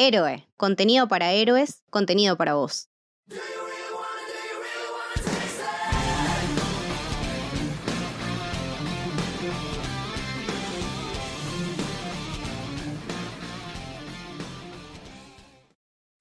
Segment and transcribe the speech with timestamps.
[0.00, 2.88] Héroe, contenido para héroes, contenido para vos.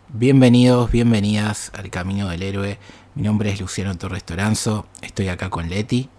[0.08, 2.80] Bienvenidos, bienvenidas al Camino del Héroe.
[3.14, 4.88] Mi nombre es Luciano Torres Toranzo.
[5.04, 6.10] Estoy acá con Leti.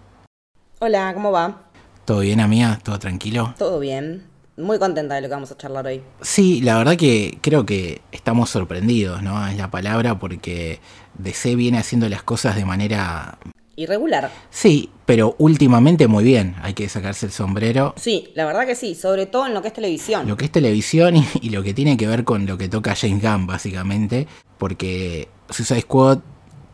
[0.79, 1.63] Hola, ¿cómo va?
[2.05, 2.79] ¿Todo bien, amiga?
[2.81, 3.53] ¿Todo tranquilo?
[3.57, 4.38] Todo bien.
[4.59, 6.01] Muy contenta de lo que vamos a charlar hoy.
[6.21, 9.47] Sí, la verdad que creo que estamos sorprendidos, ¿no?
[9.47, 10.81] Es la palabra porque
[11.17, 13.39] DC viene haciendo las cosas de manera...
[13.77, 14.29] Irregular.
[14.49, 16.57] Sí, pero últimamente muy bien.
[16.61, 17.93] Hay que sacarse el sombrero.
[17.95, 20.27] Sí, la verdad que sí, sobre todo en lo que es televisión.
[20.27, 22.95] Lo que es televisión y, y lo que tiene que ver con lo que toca
[22.95, 24.27] James Gunn, básicamente.
[24.57, 26.19] Porque Suicide Squad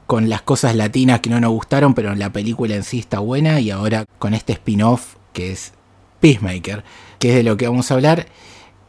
[0.08, 3.60] con las cosas latinas que no nos gustaron, pero la película en sí está buena
[3.60, 5.74] y ahora con este spin-off que es
[6.20, 6.84] Peacemaker,
[7.20, 8.28] que es de lo que vamos a hablar.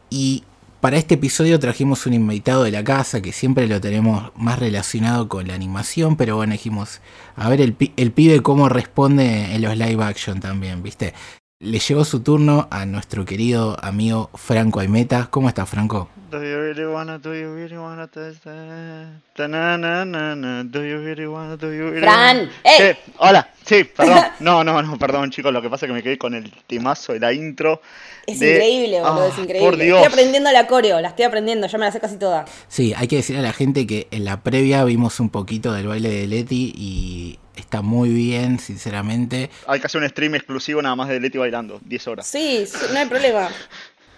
[0.09, 0.43] Y
[0.81, 5.27] para este episodio trajimos un invitado de la casa que siempre lo tenemos más relacionado
[5.27, 7.01] con la animación, pero bueno, dijimos,
[7.35, 11.13] a ver el, pi- el pibe cómo responde en los live action también, ¿viste?
[11.59, 15.27] Le llegó su turno a nuestro querido amigo Franco Aimeta.
[15.31, 16.07] ¿Cómo estás, Franco?
[16.29, 19.07] Do you really wanna, do you really wanna taste that?
[19.35, 22.77] Ta-na-na-na-na, Do you really wanna, do you really Fran, wanna- ¡ey!
[22.93, 24.23] Sí, hola, sí, perdón.
[24.39, 25.51] No, no, no, perdón, chicos.
[25.51, 27.81] Lo que pasa es que me quedé con el temazo de la intro.
[28.27, 29.59] Es de- increíble, boludo, Ah, es increíble.
[29.69, 29.97] Por Dios.
[30.01, 32.43] Estoy aprendiendo la coreo, la estoy aprendiendo, ya me la sé casi toda.
[32.67, 35.87] Sí, hay que decir a la gente que en la previa vimos un poquito del
[35.87, 39.49] baile de Leti y está muy bien, sinceramente.
[39.65, 42.27] Hay que hacer un stream exclusivo nada más de Leti bailando, 10 horas.
[42.27, 43.47] Sí, sí, no hay problema.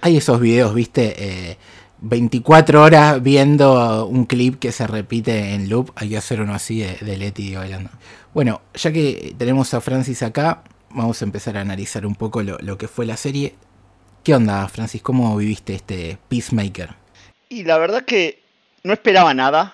[0.02, 1.14] Hay esos videos, viste,
[1.52, 1.58] eh,
[2.02, 5.92] 24 horas viendo un clip que se repite en loop.
[5.96, 7.92] Hay que hacer uno así de, de Leti bailando.
[8.34, 12.58] Bueno, ya que tenemos a Francis acá, vamos a empezar a analizar un poco lo,
[12.60, 13.54] lo que fue la serie.
[14.23, 15.02] ¿Qué onda, Francis?
[15.02, 16.89] ¿Cómo viviste este Peacemaker?
[17.50, 18.42] Y la verdad que
[18.84, 19.73] no esperaba nada.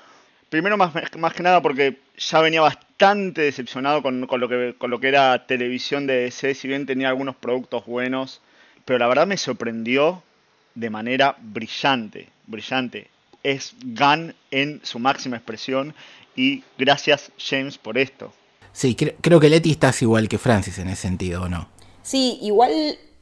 [0.49, 4.89] Primero más, más que nada porque ya venía bastante decepcionado con, con lo que, con
[4.91, 8.42] lo que era televisión de DC, si bien tenía algunos productos buenos.
[8.86, 10.23] Pero la verdad me sorprendió
[10.75, 13.08] de manera brillante, brillante.
[13.43, 15.93] Es Gunn en su máxima expresión
[16.36, 18.33] y gracias James por esto.
[18.71, 21.67] Sí, cre- creo que Leti estás igual que Francis en ese sentido, ¿o no?
[22.03, 22.71] Sí, igual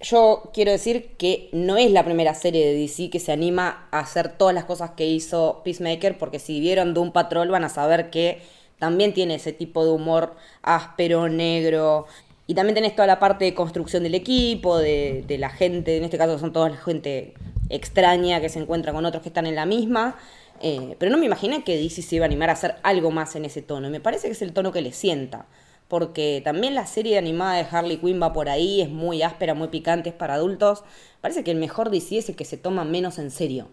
[0.04, 4.00] yo quiero decir que no es la primera serie de DC que se anima a
[4.00, 8.10] hacer todas las cosas que hizo Peacemaker, porque si vieron Doom Patrol van a saber
[8.10, 8.42] que
[8.80, 12.06] también tiene ese tipo de humor áspero, negro.
[12.48, 16.18] Y también tenés toda la parte de construcción del equipo, de, la gente, en este
[16.18, 17.34] caso son toda la gente
[17.70, 20.18] extraña que se encuentra con otros que están en la misma.
[20.62, 23.38] Eh, pero no me imaginé que DC se iba a animar a hacer algo más
[23.38, 23.90] en ese tono.
[23.90, 25.46] Me parece que es el tono que le sienta.
[25.94, 29.68] Porque también la serie animada de Harley Quinn va por ahí, es muy áspera, muy
[29.68, 30.84] picante, es para adultos.
[31.22, 33.68] Parece que el mejor DC es el que se toma menos en serio.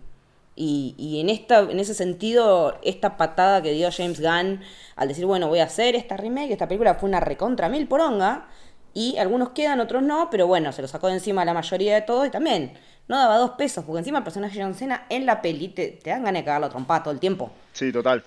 [0.55, 4.61] Y, y en, esta, en ese sentido, esta patada que dio James Gunn
[4.97, 8.49] al decir, bueno, voy a hacer esta remake, esta película fue una recontra mil poronga.
[8.93, 12.03] Y algunos quedan, otros no, pero bueno, se lo sacó de encima la mayoría de
[12.03, 12.75] todo y también
[13.09, 15.89] no daba dos pesos, porque encima el personaje de John Cena en la peli te,
[15.93, 17.51] te dan ganas de cagarlo a trompada todo el tiempo.
[17.73, 18.23] Sí, total.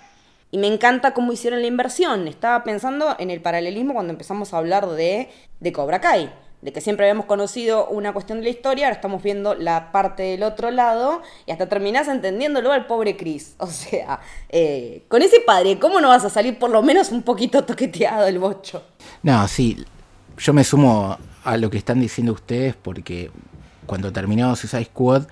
[0.53, 2.27] Y me encanta cómo hicieron la inversión.
[2.27, 6.31] Estaba pensando en el paralelismo cuando empezamos a hablar de, de Cobra Kai.
[6.61, 10.21] De que siempre habíamos conocido una cuestión de la historia, ahora estamos viendo la parte
[10.21, 13.55] del otro lado y hasta terminás entendiéndolo al pobre Chris.
[13.57, 14.19] O sea,
[14.49, 18.27] eh, con ese padre, ¿cómo no vas a salir por lo menos un poquito toqueteado
[18.27, 18.83] el bocho?
[19.23, 19.83] No, sí,
[20.37, 23.31] yo me sumo a lo que están diciendo ustedes porque
[23.87, 25.23] cuando terminó Suicide Squad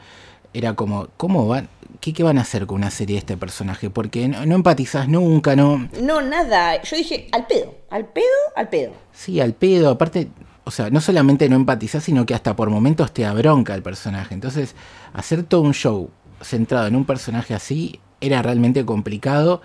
[0.52, 1.70] era como, ¿cómo van?
[2.02, 3.90] ¿Qué, qué van a hacer con una serie de este personaje?
[3.92, 5.88] Porque no, no empatizás nunca, no...
[6.02, 6.82] No, nada.
[6.82, 8.26] Yo dije, al pedo, al pedo,
[8.56, 8.92] al pedo.
[9.14, 10.28] Sí, al pedo, aparte,
[10.64, 14.34] o sea, no solamente no empatizás, sino que hasta por momentos te abronca el personaje.
[14.34, 14.76] Entonces,
[15.14, 16.10] hacer todo un show
[16.42, 19.62] centrado en un personaje así era realmente complicado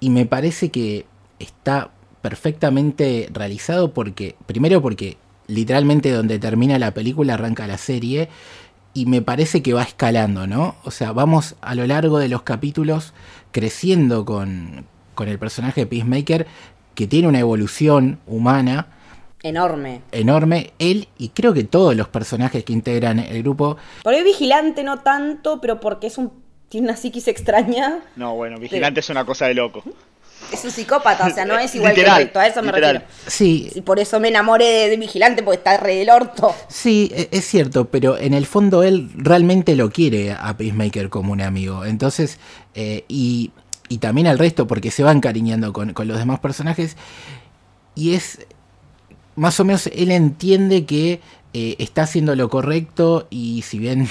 [0.00, 1.06] y me parece que
[1.38, 1.90] está
[2.22, 8.28] perfectamente realizado porque, primero porque literalmente donde termina la película arranca la serie
[8.94, 10.76] y me parece que va escalando, ¿no?
[10.84, 13.12] O sea, vamos a lo largo de los capítulos
[13.50, 16.46] creciendo con, con el personaje de Peacemaker
[16.94, 18.86] que tiene una evolución humana
[19.42, 20.00] Enorme.
[20.10, 23.76] enorme, él y creo que todos los personajes que integran el grupo.
[24.02, 26.32] Por ahí vigilante no tanto, pero porque es un
[26.74, 28.00] tiene una psiquis extraña.
[28.16, 29.84] No, bueno, Vigilante es una cosa de loco.
[30.50, 32.68] Es un psicópata, o sea, no es igual Literal, que el resto, a eso me
[32.68, 32.94] literal.
[32.98, 33.12] refiero.
[33.26, 36.54] Sí, Y por eso me enamoré de, de Vigilante, porque está re del orto.
[36.68, 41.32] sí, e- es cierto, pero en el fondo él realmente lo quiere a Peacemaker como
[41.32, 41.84] un amigo.
[41.84, 42.38] Entonces,
[42.74, 43.52] eh, y,
[43.88, 46.96] y también al resto, porque se va encariñando con, con los demás personajes.
[47.94, 48.46] Y es
[49.36, 51.20] más o menos él entiende que
[51.54, 54.08] eh, está haciendo lo correcto y si bien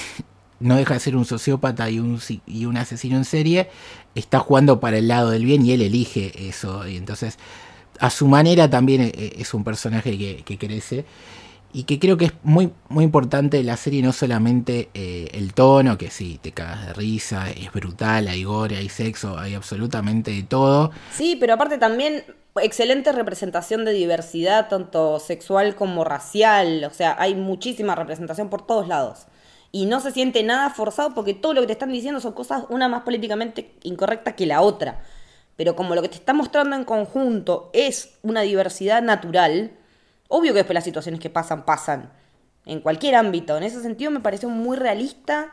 [0.63, 3.69] no deja de ser un sociópata y un, y un asesino en serie,
[4.15, 6.87] está jugando para el lado del bien y él elige eso.
[6.87, 7.37] Y entonces,
[7.99, 11.05] a su manera también e, e, es un personaje que, crece.
[11.75, 15.97] Y que creo que es muy, muy importante la serie, no solamente eh, el tono,
[15.97, 20.43] que sí, te cagas de risa, es brutal, hay gore, hay sexo, hay absolutamente de
[20.43, 20.91] todo.
[21.11, 22.25] Sí, pero aparte también
[22.61, 26.83] excelente representación de diversidad, tanto sexual como racial.
[26.83, 29.25] O sea, hay muchísima representación por todos lados.
[29.75, 32.65] Y no se siente nada forzado porque todo lo que te están diciendo son cosas,
[32.69, 35.01] una más políticamente incorrecta que la otra.
[35.55, 39.71] Pero como lo que te está mostrando en conjunto es una diversidad natural,
[40.27, 42.13] obvio que después las situaciones que pasan, pasan.
[42.67, 43.57] En cualquier ámbito.
[43.57, 45.51] En ese sentido me pareció muy realista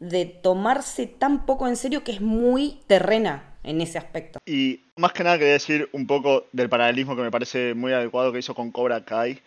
[0.00, 4.40] de tomarse tan poco en serio que es muy terrena en ese aspecto.
[4.46, 8.32] Y más que nada quería decir un poco del paralelismo que me parece muy adecuado
[8.32, 9.40] que hizo con Cobra Kai.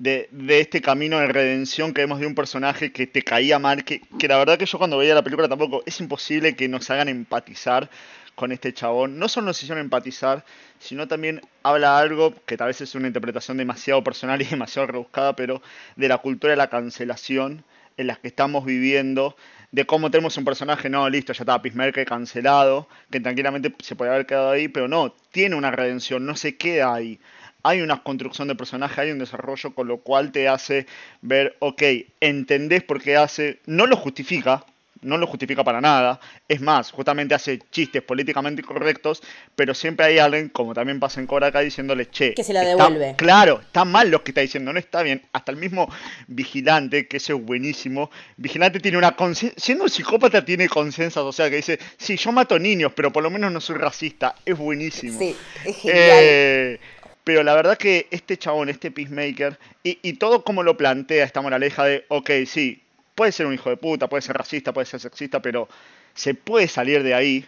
[0.00, 4.00] De, este camino de redención que vemos de un personaje que te caía mal, que,
[4.26, 7.90] la verdad que yo cuando veía la película tampoco es imposible que nos hagan empatizar
[8.34, 9.18] con este chabón.
[9.18, 10.42] No solo nos hicieron empatizar,
[10.78, 15.36] sino también habla algo que tal vez es una interpretación demasiado personal y demasiado rebuscada,
[15.36, 15.60] pero
[15.96, 17.62] de la cultura de la cancelación
[17.98, 19.36] en la que estamos viviendo,
[19.70, 24.10] de cómo tenemos un personaje, no, listo, ya estaba Peacemaker cancelado, que tranquilamente se puede
[24.10, 27.20] haber quedado ahí, pero no, tiene una redención, no se queda ahí.
[27.62, 30.86] Hay una construcción de personaje, hay un desarrollo, con lo cual te hace
[31.20, 31.82] ver, ok,
[32.20, 34.64] entendés por qué hace, no lo justifica,
[35.02, 36.20] no lo justifica para nada.
[36.48, 39.22] Es más, justamente hace chistes políticamente incorrectos,
[39.54, 42.34] pero siempre hay alguien, como también pasa en Cobra acá, diciéndole, che.
[42.34, 43.14] Que se la devuelve.
[43.16, 45.22] claro, está mal lo que está diciendo, no está bien.
[45.32, 45.88] Hasta el mismo
[46.26, 48.10] Vigilante, que eso es buenísimo.
[48.36, 49.58] Vigilante tiene una conciencia.
[49.62, 53.22] Siendo un psicópata, tiene conciencia o sea, que dice, sí, yo mato niños, pero por
[53.22, 54.34] lo menos no soy racista.
[54.44, 55.18] Es buenísimo.
[55.18, 56.18] Sí, es genial.
[56.20, 56.80] Eh,
[57.24, 61.40] pero la verdad que este chabón, este Peacemaker, y, y todo como lo plantea esta
[61.40, 62.82] moraleja de, ok, sí,
[63.14, 65.68] puede ser un hijo de puta, puede ser racista, puede ser sexista, pero
[66.14, 67.44] se puede salir de ahí.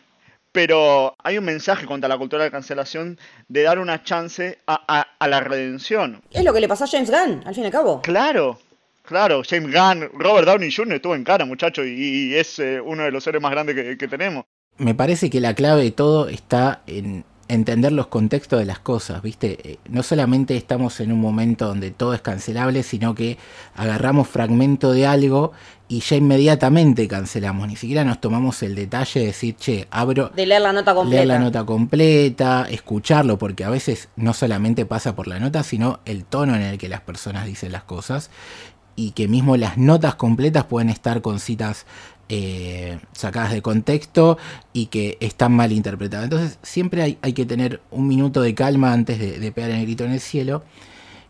[0.53, 5.41] Pero hay un mensaje contra la cultura de cancelación de dar una chance a, la
[5.41, 6.21] redención.
[6.31, 8.03] Es lo que le pasó a James Gunn, al fin y al cabo.
[8.03, 8.59] Claro,
[9.03, 9.41] claro.
[9.49, 10.97] James Gunn, Robert Downey Jr.
[10.97, 14.45] estuvo en cara, muchacho, y, es eh, uno de los seres más grandes que tenemos.
[14.77, 19.21] Me parece que la clave de todo está en, entender los contextos de las cosas,
[19.21, 19.59] ¿viste?
[19.63, 23.37] Eh, no solamente estamos en un momento donde todo es cancelable, sino que
[23.75, 25.53] agarramos fragmento de algo
[25.87, 30.31] y ya inmediatamente cancelamos, ni siquiera nos tomamos el detalle de decir, che, abro...
[30.31, 31.17] De leer la nota completa.
[31.17, 36.01] Leer la nota completa, escucharlo, porque a veces no solamente pasa por la nota, sino
[36.07, 38.31] el tono en el que las personas dicen las cosas
[38.97, 41.85] y que mismo las notas completas pueden estar con citas
[42.35, 44.39] eh, sacadas de contexto
[44.73, 46.25] y que están mal interpretadas.
[46.25, 50.13] Entonces siempre hay, que tener un minuto de calma antes de, pegar el grito en
[50.13, 50.65] el cielo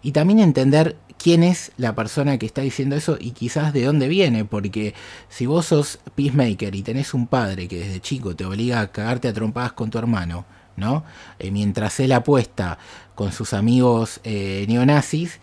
[0.00, 4.06] y también entender quién es la persona que está diciendo eso y quizás de dónde
[4.06, 4.94] viene, porque
[5.28, 9.26] si vos sos peacemaker y tenés un padre que desde chico te obliga a cagarte
[9.26, 10.44] a trompadas con tu hermano,
[10.76, 11.02] ¿no?
[11.40, 12.78] Eh, mientras él apuesta
[13.16, 15.40] con sus amigos eh, neonazis,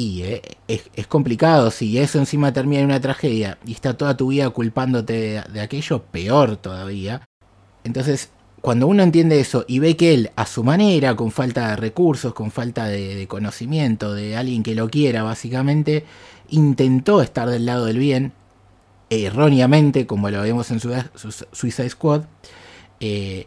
[0.00, 4.28] y eh, es, complicado, si eso encima termina en una tragedia y está toda tu
[4.28, 7.20] vida culpándote de, aquello, peor todavía.
[7.84, 8.30] Entonces,
[8.62, 12.32] cuando uno entiende eso y ve que él, a su manera, con falta de recursos,
[12.32, 16.06] con falta de, conocimiento, de alguien que lo quiera, básicamente,
[16.48, 18.32] intentó estar del lado del bien,
[19.10, 22.22] erróneamente, como lo vemos en Suicide Squad,
[23.00, 23.46] eh,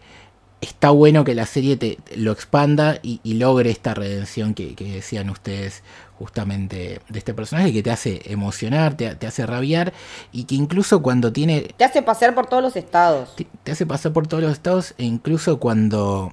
[0.63, 5.83] está bueno que la serie te, lo expanda y, logre esta redención que, decían ustedes
[6.23, 9.91] justamente de este personaje que te hace emocionar, te, hace rabiar
[10.31, 11.73] y que incluso cuando tiene...
[11.75, 13.35] Te hace pasar por todos los estados.
[13.35, 16.31] Te, hace pasar por todos los estados e incluso cuando,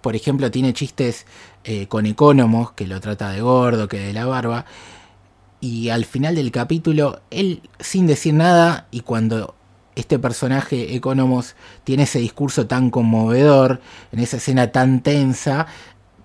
[0.00, 1.26] por ejemplo, tiene chistes
[1.62, 4.64] eh, con Economos, que lo trata de gordo, que de la barba.
[5.60, 9.54] Y al final del capítulo, él sin decir nada y cuando
[9.94, 15.68] este personaje Economos tiene ese discurso tan conmovedor, en esa escena tan tensa,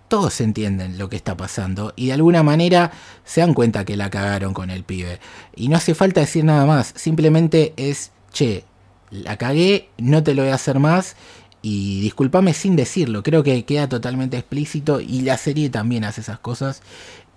[0.08, 2.92] todos entienden lo que está pasando y de alguna manera
[3.24, 5.20] se dan cuenta que la cagaron con el pibe.
[5.56, 8.66] Y no hace falta decir nada más, simplemente es, che,
[9.12, 11.16] la cagué, no te lo voy a hacer más
[11.62, 16.40] y discúlpame sin decirlo, creo que queda totalmente explícito y la serie también hace esas
[16.40, 16.82] cosas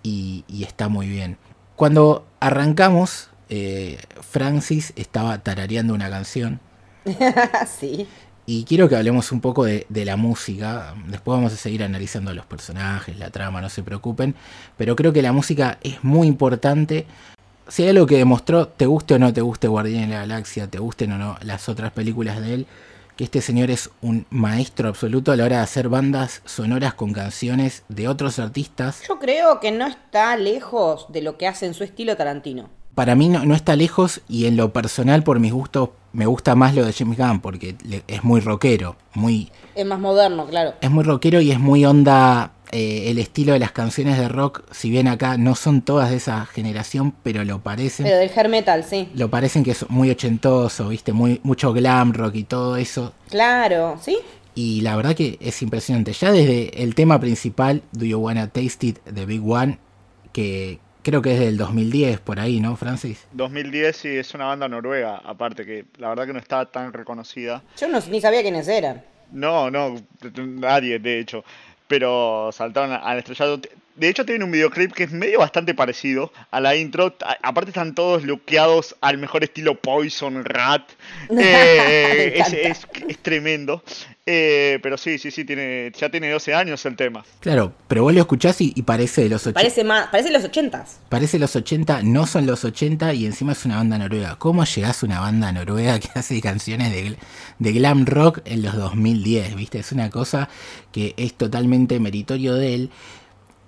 [0.02, 1.38] y, está muy bien.
[1.76, 6.60] Cuando arrancamos eh, Francis estaba tarareando una canción.
[7.80, 8.06] sí.
[8.50, 10.94] Y quiero que hablemos un poco de, la música.
[11.06, 14.34] Después vamos a seguir analizando los personajes, la trama, no se preocupen.
[14.78, 17.04] Pero creo que la música es muy importante.
[17.68, 20.66] Si hay algo que demostró, te guste o no te guste Guardián de la Galaxia,
[20.66, 22.66] te gusten o no las otras películas de él,
[23.16, 27.12] que este señor es un maestro absoluto a la hora de hacer bandas sonoras con
[27.12, 29.02] canciones de otros artistas.
[29.06, 33.14] Yo creo que no está lejos de lo que hace en su estilo Tarantino para
[33.14, 36.74] mí no, no, está lejos y en lo personal, por mis gustos, me gusta más
[36.74, 37.76] lo de James Gunn porque
[38.08, 39.52] es muy rockero, muy...
[39.76, 40.74] Es más moderno, claro.
[40.80, 44.64] Es muy rockero y es muy onda eh, el estilo de las canciones de rock,
[44.72, 48.04] si bien acá no son todas de esa generación, pero lo parecen.
[48.04, 49.08] Pero del hair metal, sí.
[49.14, 53.14] Lo parecen que es muy ochentoso, viste, muy, mucho glam rock y todo eso.
[53.30, 54.18] Claro, ¿sí?
[54.56, 56.12] Y la verdad que es impresionante.
[56.14, 59.78] Ya desde el tema principal, Do You Wanna Taste It, The Big One,
[60.32, 63.26] que creo que es del 2010 por ahí, ¿no, Francis?
[63.32, 67.62] 2010 sí, es una banda noruega, aparte que la verdad que no estaba tan reconocida.
[67.78, 69.02] Yo no, ni sabía quiénes eran.
[69.30, 69.96] No, no,
[70.36, 71.44] nadie, de hecho
[71.88, 73.58] pero saltaron al estrellado.
[73.98, 77.16] De hecho, tienen un videoclip que es medio bastante parecido a la intro.
[77.42, 80.88] Aparte, están todos luqueados al mejor estilo Poison Rat.
[81.40, 83.82] Eh, es, tremendo.
[84.26, 87.24] Eh, pero sí, sí, sí, tiene, ya tiene 12 años el tema.
[87.40, 89.58] Claro, pero vos lo escuchás y, parece de los 80.
[89.58, 90.86] Parece, más, parece los 80.
[91.08, 94.36] Parece los 80, no son los 80 y encima es una banda noruega.
[94.36, 97.16] ¿Cómo llegás a una banda noruega que hace canciones de,
[97.58, 99.56] de glam rock en los 2010?
[99.56, 99.78] ¿Viste?
[99.78, 100.48] Es una cosa
[100.92, 102.90] que es totalmente meritorio de él.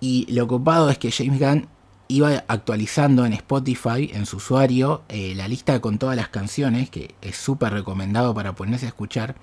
[0.01, 1.69] Y lo ocupado es que James Gunn
[2.09, 7.15] iba actualizando en Spotify, en su usuario, eh, la lista con todas las canciones, que
[7.23, 9.37] es súper recomendado para ponerse a escuchar.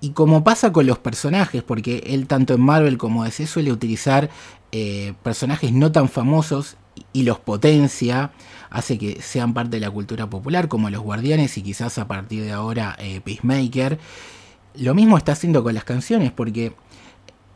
[0.00, 4.28] Y como pasa con los personajes, porque él tanto en Marvel como DC suele utilizar
[4.72, 6.76] eh, personajes no tan famosos
[7.14, 8.32] y los potencia,
[8.68, 12.44] hace que sean parte de la cultura popular, como los Guardianes y quizás a partir
[12.44, 13.98] de ahora eh, Peacemaker.
[14.74, 16.74] Lo mismo está haciendo con las canciones, porque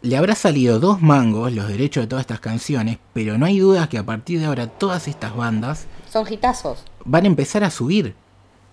[0.03, 3.89] le habrá salido dos mangos los derechos de todas estas canciones, pero no hay duda
[3.89, 6.85] que a partir de ahora todas estas bandas son hitazos.
[7.05, 8.15] Van a empezar a subir.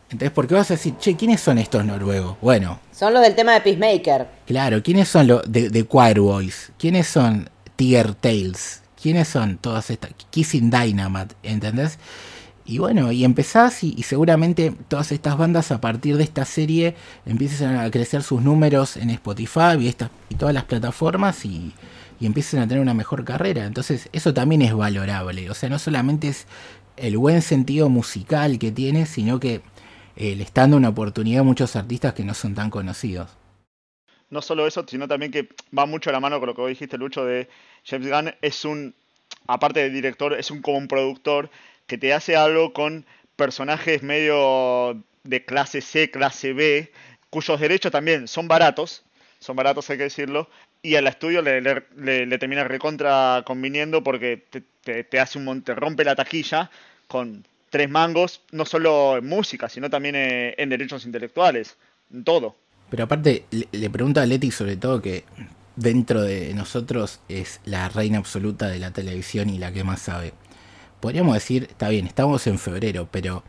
[0.10, 2.38] Entonces, ¿por qué vas a decir, che, ¿quiénes son estos noruegos?
[2.42, 2.80] Bueno.
[2.92, 4.28] Son los del tema de Peacemaker.
[4.46, 6.72] Claro, ¿quiénes son los de, de Choir Boys?
[6.78, 8.84] ¿Quiénes son Tiger Tales?
[9.02, 10.12] ¿Quiénes son todas estas?
[10.30, 11.98] Kissing Dynamite, ¿entendés?
[12.66, 16.96] Y bueno, y empezás y, seguramente todas estas bandas a partir de esta serie
[17.26, 21.74] empiezan a crecer sus números en Spotify y, estas y todas las plataformas y,
[22.20, 23.66] y empiezan a tener una mejor carrera.
[23.66, 25.50] Entonces eso también es valorable.
[25.50, 26.48] O sea, no solamente es
[26.98, 29.62] el buen sentido musical que tiene, sino que
[30.16, 33.30] eh, le está dando una oportunidad a muchos artistas que no son tan conocidos.
[34.30, 36.98] No solo eso, sino también que va mucho a la mano con lo que dijiste,
[36.98, 37.48] Lucho, de
[37.84, 38.34] James Gunn.
[38.42, 38.96] Es un,
[39.46, 40.78] aparte de director, es un como
[41.88, 46.92] que te hace algo con personajes medio de clase C, clase B,
[47.30, 49.04] cuyos derechos también son baratos,
[49.40, 50.50] son baratos hay que decirlo,
[50.82, 54.44] y al estudio le, le, termina recontra conviniendo porque
[54.84, 56.70] te, hace un monte, rompe la taquilla
[57.08, 61.76] con tres mangos, no solo en música, sino también eh, en, derechos intelectuales,
[62.14, 62.56] en todo.
[62.90, 65.26] Pero aparte, le, pregunto a Leti sobre todo que
[65.76, 70.34] dentro de nosotros es la reina absoluta de la televisión y la que más sabe.
[71.06, 73.44] Podríamos decir, está bien, estamos en febrero, pero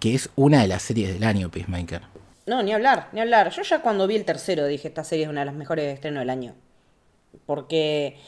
[0.00, 2.02] que es una de las series del año, Peacemaker.
[2.46, 3.52] No, ni hablar, ni hablar.
[3.52, 6.22] Yo ya cuando vi el tercero dije, esta serie es una de las mejores estrenos
[6.22, 6.56] del año.
[7.46, 8.18] Porque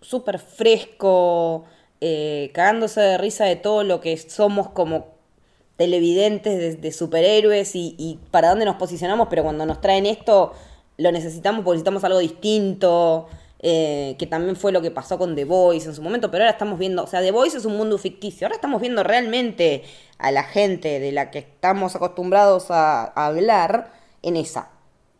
[0.00, 1.66] súper fresco,
[2.00, 5.14] eh, cagándose de risa de todo lo que somos como
[5.76, 10.52] televidentes de, superhéroes y, para dónde nos posicionamos, pero cuando nos traen esto
[10.96, 13.28] lo necesitamos porque necesitamos algo distinto,
[13.62, 16.52] eh, que también fue lo que pasó con The Voice en su momento, pero ahora
[16.52, 19.84] estamos viendo, o sea, The Voice es un mundo ficticio, ahora estamos viendo realmente
[20.18, 24.70] a la gente de la que estamos acostumbrados a, hablar en esa.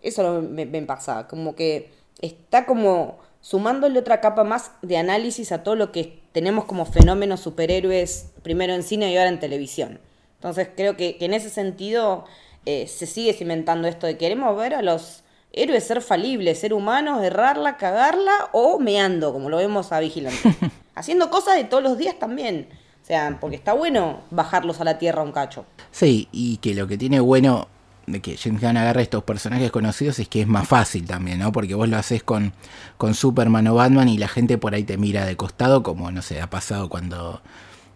[0.03, 5.63] Eso me, me pasa, como que está como sumándole otra capa más de análisis a
[5.63, 10.01] todo lo que tenemos como fenómenos superhéroes, primero en cine y ahora en televisión.
[10.37, 12.25] Entonces creo que, en ese sentido
[12.65, 17.23] eh, se sigue cimentando esto de queremos ver a los héroes ser falibles, ser humanos,
[17.23, 20.55] errarla, cagarla o meando, como lo vemos a Vigilante.
[20.95, 22.69] Haciendo cosas de todos los días también.
[23.03, 25.65] O sea, porque está bueno bajarlos a la tierra un cacho.
[25.91, 27.69] Sí, y que lo que tiene bueno
[28.07, 31.53] de que James Gunn agarre estos personajes conocidos es que es más fácil también, ¿no?
[31.53, 32.53] Porque vos lo haces con,
[32.97, 36.23] con Superman o Batman y la gente por ahí te mira de costado, como no
[36.23, 37.41] sé, ha pasado cuando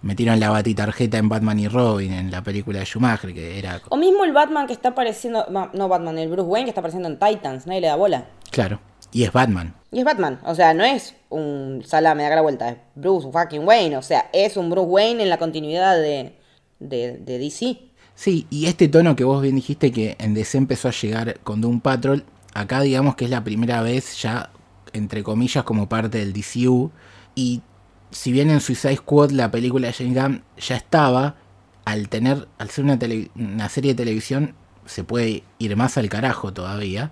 [0.04, 3.80] metieron la batitarjeta en Batman y Robin en la película de Schumacher, que era.
[3.88, 7.08] O mismo el Batman que está apareciendo, no Batman, el Bruce Wayne que está apareciendo
[7.08, 8.26] en Titans, nadie le da bola.
[8.50, 8.80] Claro,
[9.12, 9.74] y es Batman.
[9.90, 13.66] Y es Batman, o sea, no es un salame, haga la vuelta, es Bruce fucking
[13.66, 16.36] Wayne, o sea, es un Bruce Wayne en la continuidad de,
[16.78, 17.78] de, de DC.
[18.14, 21.60] Sí, y este tono que vos bien dijiste que en DC empezó a llegar con
[21.60, 24.50] Doom Patrol, acá digamos que es la primera vez ya,
[24.92, 26.92] entre comillas, como parte del DCU.
[27.34, 27.62] Y
[28.14, 31.36] si bien en Suicide Squad la película de James Gunn ya estaba,
[31.84, 32.98] al tener, al ser una,
[33.34, 34.54] una serie de televisión,
[34.86, 37.10] se puede ir más al carajo todavía.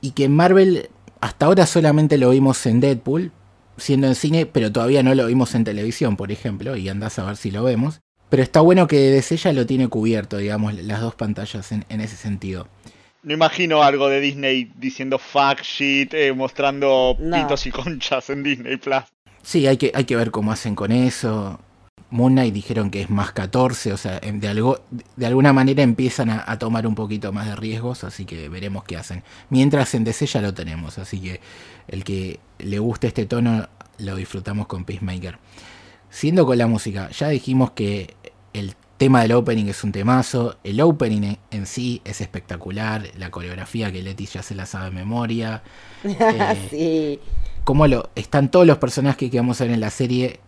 [0.00, 0.88] Y que en Marvel
[1.20, 3.32] hasta ahora solamente lo vimos en Deadpool,
[3.76, 7.24] siendo en cine, pero todavía no lo vimos en televisión, por ejemplo, y andás a
[7.24, 8.00] ver si lo vemos.
[8.30, 12.00] Pero está bueno que DC ya lo tiene cubierto, digamos, las dos pantallas en, en
[12.00, 12.68] ese sentido.
[13.22, 17.36] No imagino algo de Disney diciendo fuck shit, eh, mostrando No.
[17.36, 19.02] pitos y conchas en Disney Plus.
[19.42, 21.58] Sí, hay que, hay que ver cómo hacen con eso.
[22.10, 24.80] Moon Knight dijeron que es más 14, o sea, em, de, algo,
[25.16, 28.84] de alguna manera empiezan a, a tomar un poquito más de riesgos, así que veremos
[28.84, 29.22] qué hacen.
[29.50, 31.40] Mientras en DC ya lo tenemos, así que
[31.86, 33.68] el que le guste este tono
[33.98, 35.38] lo disfrutamos con Peacemaker.
[36.10, 38.14] Siendo con la música, ya dijimos que
[38.54, 43.30] el tema del opening es un temazo, el opening en- en sí es espectacular, la
[43.30, 45.62] coreografía que Leti ya se la sabe de memoria.
[46.04, 47.20] Eh, sí.
[47.68, 50.40] Cómo lo, están todos los personajes que vamos a ver en la serie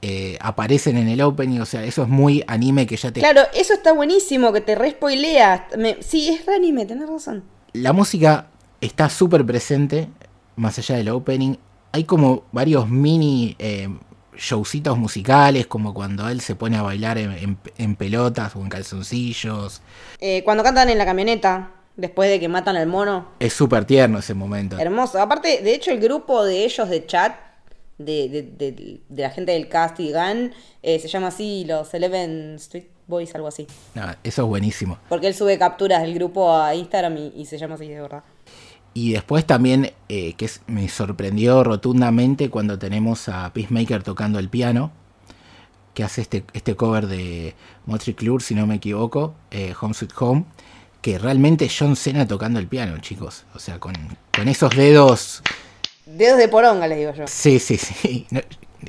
[0.00, 3.18] eh, aparecen en el opening, o sea, eso es muy anime que ya te...
[3.18, 5.62] Claro, eso está buenísimo, que te respoileas.
[5.76, 6.00] Me...
[6.04, 7.42] Sí, es re anime, tenés razón.
[7.72, 8.46] La música
[8.80, 10.08] está súper presente,
[10.54, 11.56] más allá del opening.
[11.90, 13.88] Hay como varios mini eh,
[14.36, 18.68] showcitos musicales, como cuando él se pone a bailar en, en- en pelotas o en
[18.68, 19.82] calzoncillos.
[20.20, 23.28] Eh, cuando cantan en la camioneta, después de que matan al mono.
[23.40, 24.78] Es súper tierno ese momento.
[24.78, 25.20] Hermoso.
[25.20, 27.34] Aparte, de hecho, el grupo de ellos de chat,
[27.98, 30.52] de, de- de- de la gente del cast y Gun,
[30.82, 33.66] eh, se llama así, los Eleven Street Boys, algo así.
[34.22, 34.98] Eso es buenísimo.
[35.08, 38.22] Porque él sube capturas del grupo a Instagram y, y se llama así, de verdad.
[38.94, 44.48] Y después también, eh, que es- me sorprendió rotundamente cuando tenemos a Peacemaker tocando el
[44.48, 44.92] piano,
[45.94, 47.54] que hace este, este cover de
[47.86, 50.44] Motley Crue, si no me equivoco, eh, Home Sweet Home,
[51.00, 53.44] que realmente John Cena tocando el piano, chicos.
[53.54, 53.94] O sea, con,
[54.34, 55.42] con esos dedos...
[56.06, 57.24] Dedos de poronga, les digo yo.
[57.26, 58.26] Sí, sí, sí.
[58.30, 58.40] No,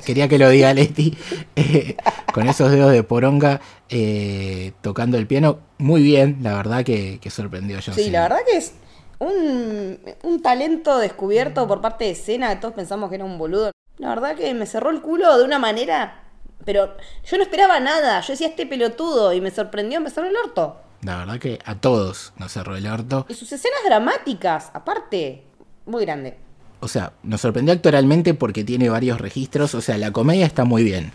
[0.05, 1.17] quería que lo diga Leti.
[1.55, 1.97] Eh,
[2.33, 5.59] con esos dedos de poronga eh, tocando el piano.
[5.77, 8.13] Muy bien, la verdad que, que sorprendió a John Sí, Cena.
[8.13, 8.73] la verdad que es
[9.19, 13.71] un, un talento descubierto por parte de Cena, que todos pensamos que era un boludo.
[13.97, 16.23] La verdad que me cerró el culo de una manera.
[16.65, 16.95] Pero
[17.29, 18.21] yo no esperaba nada.
[18.21, 20.77] Yo decía este pelotudo y me sorprendió, me cerró el orto.
[21.01, 23.25] La verdad que a todos nos cerró el orto.
[23.29, 25.43] Y sus escenas dramáticas, aparte,
[25.85, 26.37] muy grande.
[26.81, 29.75] O sea, nos sorprendió actoralmente porque tiene varios registros.
[29.75, 31.11] O sea, la comedia está muy bien.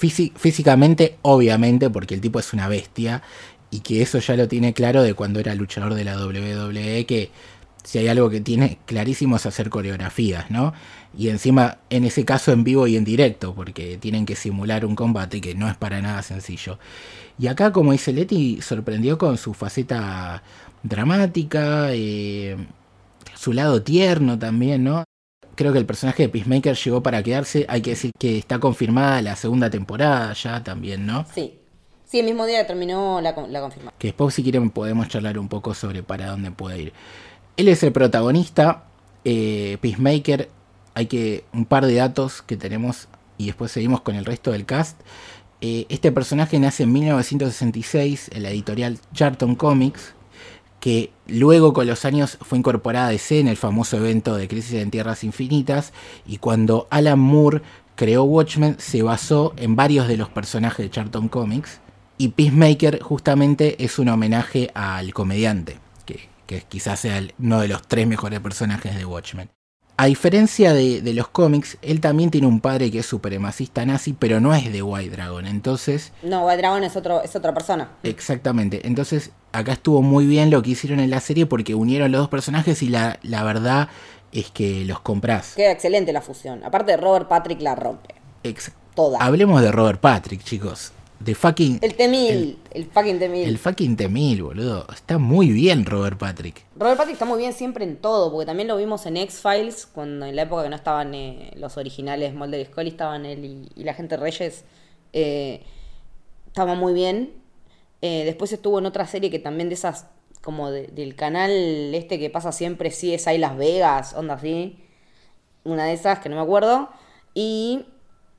[0.00, 3.22] Físi- físicamente, obviamente, porque el tipo es una bestia.
[3.70, 7.04] Y que eso ya lo tiene claro de cuando era luchador de la WWE.
[7.06, 7.30] Que
[7.82, 10.72] si hay algo que tiene clarísimo es hacer coreografías, ¿no?
[11.16, 13.54] Y encima, en ese caso, en vivo y en directo.
[13.54, 16.78] Porque tienen que simular un combate que no es para nada sencillo.
[17.38, 20.42] Y acá, como dice Leti, sorprendió con su faceta
[20.82, 21.88] dramática.
[21.92, 22.56] eh,
[23.34, 25.04] su lado tierno también, ¿no?
[25.54, 27.66] Creo que el personaje de Peacemaker llegó para quedarse.
[27.68, 31.26] Hay que decir que está confirmada la segunda temporada ya también, ¿no?
[31.34, 31.58] Sí.
[32.04, 33.92] Sí, el mismo día terminó la, la confirma.
[33.98, 36.92] Que después, si quieren, podemos charlar un poco sobre para dónde puede ir.
[37.56, 38.84] Él es el protagonista.
[39.24, 40.48] eh, Peacemaker,
[40.94, 41.44] hay que.
[41.52, 45.00] Un par de datos que tenemos y después seguimos con el resto del cast.
[45.60, 50.14] Eh, este personaje nace en 1966 en la editorial Charlton Comics.
[50.80, 54.74] que luego con los años fue incorporada a DC en el famoso evento de Crisis
[54.74, 55.92] en Tierras Infinitas
[56.26, 57.62] y cuando Alan Moore
[57.96, 61.80] creó Watchmen se basó en varios de los personajes de Charlton Comics
[62.18, 68.06] y Peacemaker justamente es un homenaje al comediante, que, quizás sea uno de los tres
[68.06, 69.50] mejores personajes de Watchmen.
[69.98, 74.12] A diferencia de, de los cómics, él también tiene un padre que es supremacista nazi,
[74.12, 77.88] pero no es de White Dragon, entonces No, White Dragon es, otro, es otra persona.
[78.02, 78.86] Exactamente.
[78.86, 82.28] Entonces, acá estuvo muy bien lo que hicieron en la serie porque unieron los dos
[82.28, 83.88] personajes y la, la verdad
[84.32, 85.54] es que los comprás.
[85.54, 86.62] Queda excelente la fusión.
[86.62, 88.14] Aparte, Robert Patrick la rompe.
[88.42, 89.18] Ex- Toda.
[89.18, 90.92] Hablemos de Robert Patrick, chicos.
[91.18, 91.78] De fucking.
[91.82, 93.44] El T-1000, el, fucking T-1000.
[93.46, 94.86] El fucking T-1000, boludo.
[94.92, 96.64] Está muy bien Robert Patrick.
[96.76, 100.26] Robert Patrick está muy bien siempre en todo, porque también lo vimos en X-Files, cuando
[100.26, 103.68] en la época que no estaban eh, los originales Mulder y Scully, estaban él y,
[103.80, 104.64] y la gente Reyes.
[105.12, 105.62] eh,
[106.48, 107.32] estaba muy bien.
[108.02, 110.06] Eh, después estuvo en otra serie que también de esas,
[110.42, 114.78] como de- del canal este que pasa siempre, sí es ahí Las Vegas, onda así.
[115.64, 116.90] Una de esas que no me acuerdo.
[117.34, 117.86] Y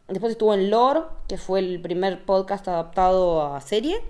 [0.08, 4.02] después estuvo en Lore, que fue el primer podcast adaptado a serie.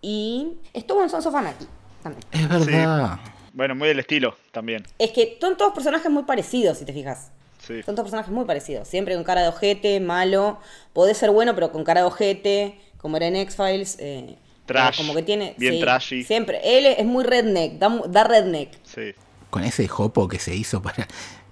[0.00, 1.66] Y estuvo en Sons of Anarchy
[2.02, 2.24] también.
[2.32, 3.20] Es verdad.
[3.52, 4.84] Bueno, muy del estilo también.
[4.98, 7.30] Es que son todos personajes muy parecidos, si te fijas.
[7.58, 7.82] Sí.
[7.84, 8.88] Son todos personajes muy parecidos.
[8.88, 10.58] Siempre con cara de ojete, malo.
[10.92, 12.80] Podés ser bueno, pero con cara de ojete.
[12.98, 13.96] Como era en X-Files.
[14.00, 15.54] eh, Trash, Como que tiene.
[15.58, 16.24] bien sí, trashy.
[16.24, 16.60] Siempre.
[16.64, 17.74] Él es muy redneck.
[17.78, 18.70] Da, da redneck.
[18.84, 19.12] Sí.
[19.50, 21.06] Con ese jopo que se hizo para.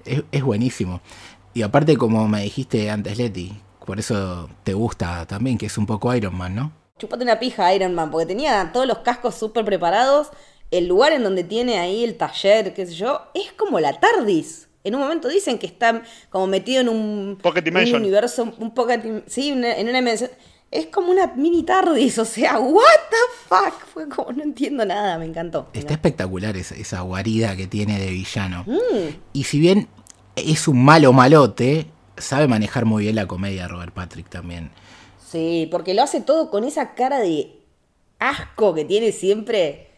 [0.05, 1.01] Es, es buenísimo.
[1.55, 3.53] Y aparte, como me dijiste antes, Leti,
[3.91, 6.71] por eso te gusta también, que es un poco Iron Man, ¿no?
[6.97, 8.09] Chupate una pija Iron Man.
[8.13, 10.29] Porque tenía todos los cascos súper preparados.
[10.71, 13.21] El lugar en donde tiene ahí el taller, qué sé yo.
[13.35, 14.69] Es como la TARDIS.
[14.85, 18.01] En un momento dicen que está como metido en un, Pocket un Dimension.
[18.01, 20.31] universo, un pocket, sí, una- en una dimensión.
[20.71, 23.17] Es como una mini TARDIS, o sea, what the
[23.49, 23.75] fuck.
[23.93, 25.67] Fue como, no entiendo nada, me encantó.
[25.73, 28.63] Está espectacular esa, esa guarida que tiene de villano.
[28.69, 29.89] Mm, Y si bien
[30.37, 31.87] es un malo malote,
[32.21, 34.71] sabe manejar muy bien la comedia Robert Patrick también.
[35.19, 37.61] sí, porque lo hace todo con esa cara de
[38.19, 39.89] asco que tiene siempre.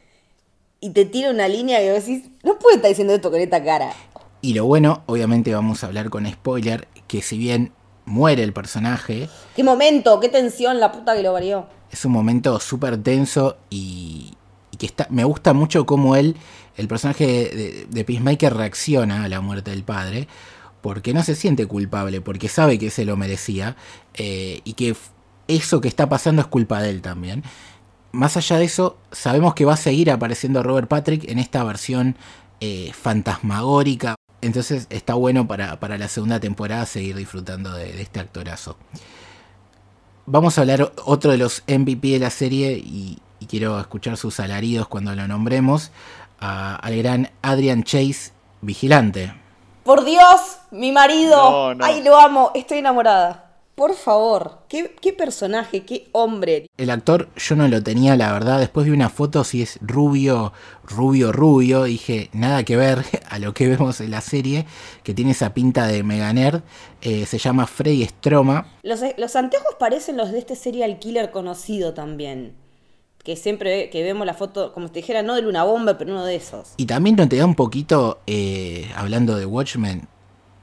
[0.81, 3.93] Y te tira una línea que decís, no puede estar diciendo esto con esta cara.
[4.41, 7.73] Y lo bueno, obviamente vamos a hablar con spoiler, que si bien
[8.05, 11.67] muere el personaje, Qué momento, qué tensión, la puta que lo varió.
[11.91, 14.35] es un momento súper tenso y,
[14.73, 16.37] y que está, me gusta mucho cómo él,
[16.77, 20.27] el personaje de, de Peacemaker reacciona a la muerte del padre,
[20.83, 23.77] porque no se siente culpable, porque sabe que se lo merecía
[24.15, 24.95] eh, y que
[25.49, 27.43] eso que está pasando es culpa de él también.
[28.11, 32.17] Más allá de eso, sabemos que va a seguir apareciendo Robert Patrick en esta versión
[32.61, 34.17] eh, fantasmagórica.
[34.43, 38.77] Entonces está bueno para, para la segunda temporada seguir disfrutando de, este actorazo.
[40.27, 43.19] Vamos a hablar otro de los MVP de la serie y,
[43.49, 45.91] quiero escuchar sus alaridos cuando lo nombremos.
[46.39, 49.42] al gran Adrian Chase, vigilante.
[49.85, 51.37] Por Dios, mi marido.
[51.37, 51.85] No, no.
[51.85, 53.49] Ay, lo amo, estoy enamorada.
[53.75, 56.67] Por favor, qué, qué personaje, qué hombre.
[56.77, 58.61] El actor yo no lo tenía, la verdad.
[58.61, 60.53] Después vi una foto, si es rubio,
[60.85, 61.85] rubio, rubio.
[61.85, 64.67] Dije, nada que ver a lo que vemos en la serie,
[65.03, 66.63] que tiene esa pinta de mega nerd.
[67.01, 68.67] Eh, se llama Freddy Stroma.
[68.83, 72.62] Los, los anteojos parecen los de este serial killer conocido también.
[73.25, 76.11] Que siempre que vemos la foto, como si te dijera, no de Luna Bomba, pero
[76.13, 76.75] uno de esos.
[76.77, 80.09] Y también no te da un poquito, eh, hablando de Watchmen,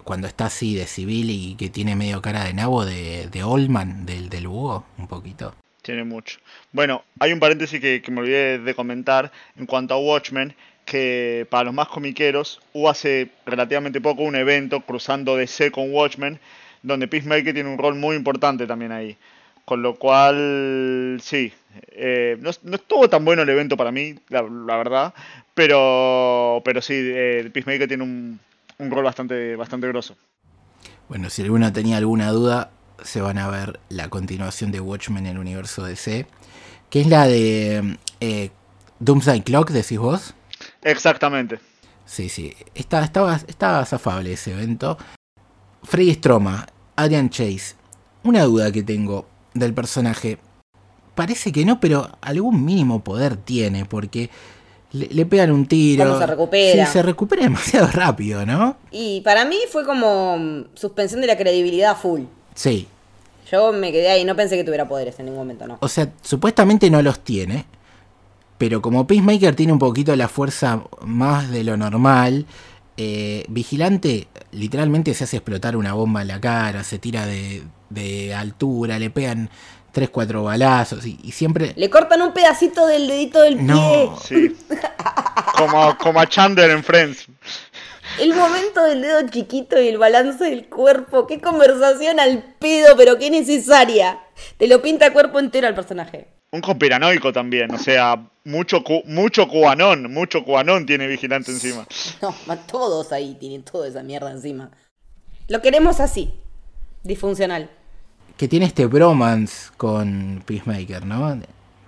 [0.03, 4.05] cuando está así de civil y que tiene medio cara de nabo de, de Oldman,
[4.05, 5.53] del, del búho, un poquito.
[5.83, 6.39] Tiene mucho.
[6.71, 11.47] Bueno, hay un paréntesis que, que me olvidé de comentar en cuanto a Watchmen, que
[11.49, 16.39] para los más comiqueros hubo hace relativamente poco un evento cruzando DC con Watchmen,
[16.81, 19.15] donde Peacemaker tiene un rol muy importante también ahí.
[19.63, 21.53] Con lo cual, sí,
[21.91, 25.13] eh, no, no estuvo tan bueno el evento para mí, la, la verdad,
[25.53, 28.39] pero, pero sí, eh, Peacemaker tiene un,
[28.77, 30.15] un rol bastante, bastante grosso.
[31.07, 32.71] Bueno, si alguno tenía alguna duda,
[33.03, 36.27] se van a ver la continuación de Watchmen en el universo DC,
[36.89, 38.51] que es la de eh,
[38.99, 40.33] Doomsday Clock, decís vos.
[40.83, 41.59] Exactamente.
[42.05, 44.97] Sí, sí, está, estaba, estaba zafable ese evento.
[45.83, 47.75] Freddy Stroma, Adrian Chase.
[48.23, 50.37] Una duda que tengo del personaje.
[51.19, 54.29] Parece que no, pero algún mínimo poder tiene, porque
[54.93, 56.05] le, le pegan un tiro.
[56.05, 56.85] ¿Cómo se recupera?
[56.85, 58.77] Sí, se recupera demasiado rápido, ¿no?
[58.89, 62.21] Y para mí fue como suspensión de la credibilidad full.
[62.55, 62.87] Sí.
[63.51, 65.77] Yo me quedé ahí, no pensé que tuviera poderes en ningún momento, no.
[65.81, 67.65] O sea, supuestamente no los tiene.
[68.57, 72.45] Pero como Peacemaker tiene un poquito la fuerza más de lo normal,
[72.95, 78.33] eh, Vigilante literalmente se hace explotar una bomba en la cara, se tira de, de
[78.33, 79.49] altura, le pegan
[79.99, 81.73] 3-4 balazos y, y siempre...
[81.75, 83.63] Le cortan un pedacito del dedito del pie.
[83.65, 84.55] No, Sí.
[85.57, 87.27] Como, como a Chandler en Friends.
[88.19, 91.27] El momento del dedo chiquito y el balance del cuerpo.
[91.27, 94.19] Qué conversación al pedo, pero qué necesaria.
[94.57, 96.27] Te lo pinta cuerpo entero al personaje.
[96.51, 101.85] Un conspiranoico también, o sea, mucho cu- mucho cubanón, mucho cubanón tiene vigilante encima.
[102.47, 104.71] No, todos ahí tienen toda esa mierda encima.
[105.47, 106.33] Lo queremos así.
[107.03, 107.69] Disfuncional.
[108.39, 111.37] Que tiene este bromance con Peacemaker, ¿no?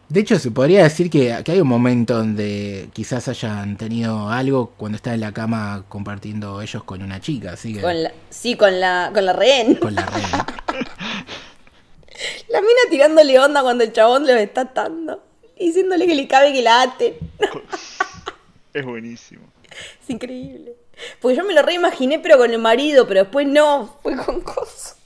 [0.09, 4.73] De hecho, se podría decir que, que hay un momento donde quizás hayan tenido algo
[4.75, 7.79] cuando está en la cama compartiendo ellos con una chica, así que...
[7.79, 9.75] Con la, sí, con la, con la rehén.
[9.75, 10.21] con la red.
[12.49, 15.23] La mina tirándole onda cuando el chabón le está atando.
[15.57, 17.13] Diciéndole que le cabe que la aten.
[18.73, 19.43] Es buenísimo.
[20.03, 20.75] Es increíble.
[21.21, 24.97] Porque yo me lo reimaginé, pero con el marido, pero después no, fue con cosas.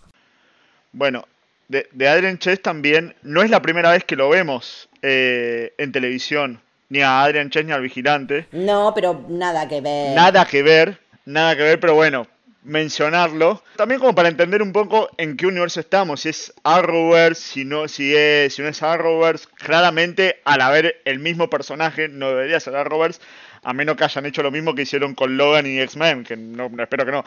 [0.92, 1.26] Bueno,
[1.68, 5.92] de, de Adrian Chase también, no es la primera vez que lo vemos eh, en
[5.92, 8.48] televisión, ni a Adrian Chase ni al vigilante.
[8.52, 10.16] No, pero nada que ver.
[10.16, 12.28] Nada que ver, nada que ver, pero bueno,
[12.66, 13.64] mencionarlo.
[13.78, 17.88] También como para entender un poco en qué universo estamos, si es Arrowverse, si no,
[17.88, 19.48] si es, si no es Arrowverse.
[19.56, 23.22] Claramente, al haber el mismo personaje, no debería ser Arrowverse,
[23.64, 26.70] a menos que hayan hecho lo mismo que hicieron con Logan y X-Men, que no,
[26.80, 27.24] espero que no.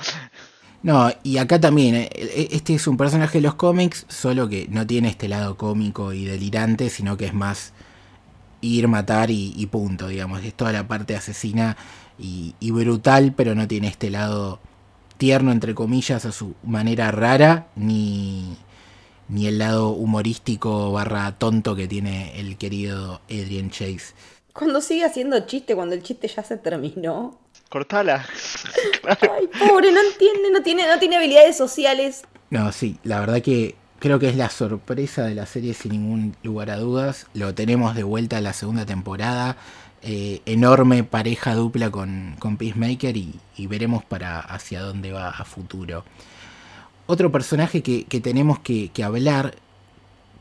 [0.83, 4.69] No, y acá también, eh, eh, este es un personaje de los cómics, solo que
[4.71, 7.73] no tiene este lado cómico y delirante, sino que es más
[8.61, 10.45] ir, matar y, y punto, digamos.
[10.45, 11.77] Es toda la parte asesina
[12.19, 14.61] y, y brutal, pero no tiene este lado
[15.17, 18.57] tierno, entre comillas, a su manera rara, ni,
[19.29, 24.15] ni el lado humorístico barra tonto que tiene el querido Adrian Chase.
[24.53, 27.39] Cuando sigue haciendo chiste, cuando el chiste ya se terminó.
[27.69, 28.25] Cortala.
[29.21, 32.23] Ay, pobre, no entiende, no tiene, no tiene habilidades sociales.
[32.51, 36.37] No, sí, la verdad que creo que es la sorpresa de la serie sin ningún
[36.43, 37.27] lugar a dudas.
[37.35, 39.57] Lo tenemos de vuelta a la segunda temporada.
[40.01, 46.05] Eh, enorme pareja dupla con, con Peacemaker y, veremos para hacia dónde va a futuro.
[47.07, 49.57] Otro personaje que, tenemos que, hablar,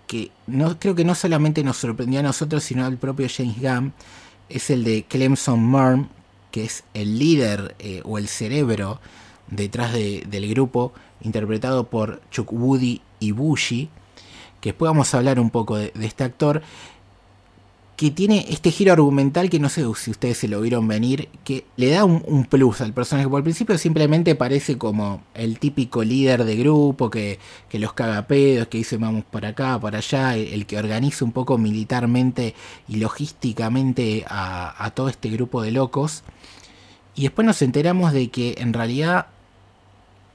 [0.06, 3.94] que no, creo que no solamente nos sorprendió a nosotros, sino al propio James Gunn,
[4.50, 6.10] es el de Clemson Marm,
[6.58, 9.00] que es el líder eh, o el cerebro
[9.46, 10.92] detrás del grupo,
[11.22, 13.90] interpretado por Chuck Woody y Bushi,
[14.60, 16.64] que después vamos a hablar un poco de, este actor,
[17.98, 21.66] que tiene este giro argumental que no sé si ustedes se lo vieron venir, que
[21.78, 23.28] le da un, plus al personaje.
[23.28, 27.40] Por el principio simplemente parece como el típico líder de grupo que,
[27.74, 31.58] los caga pedos, que dice vamos para acá, para allá, el, que organiza un poco
[31.58, 32.54] militarmente
[32.88, 36.24] y logísticamente a, a todo este grupo de locos.
[37.16, 39.26] Y después nos enteramos de que en realidad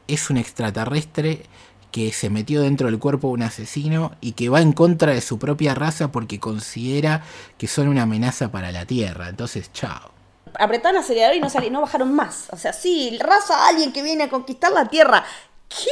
[0.09, 1.45] es un extraterrestre
[1.93, 5.21] que se metió dentro del cuerpo de un asesino y que va en contra de
[5.21, 7.23] su propia raza porque considera
[7.59, 9.29] que son una amenaza para la Tierra.
[9.29, 10.11] Entonces, chao.
[10.59, 12.49] Apretaron acelerador y no, no bajaron más.
[12.51, 15.25] O sea, sí, raza alguien que viene a conquistar la Tierra.
[15.69, 15.91] ¿Qué?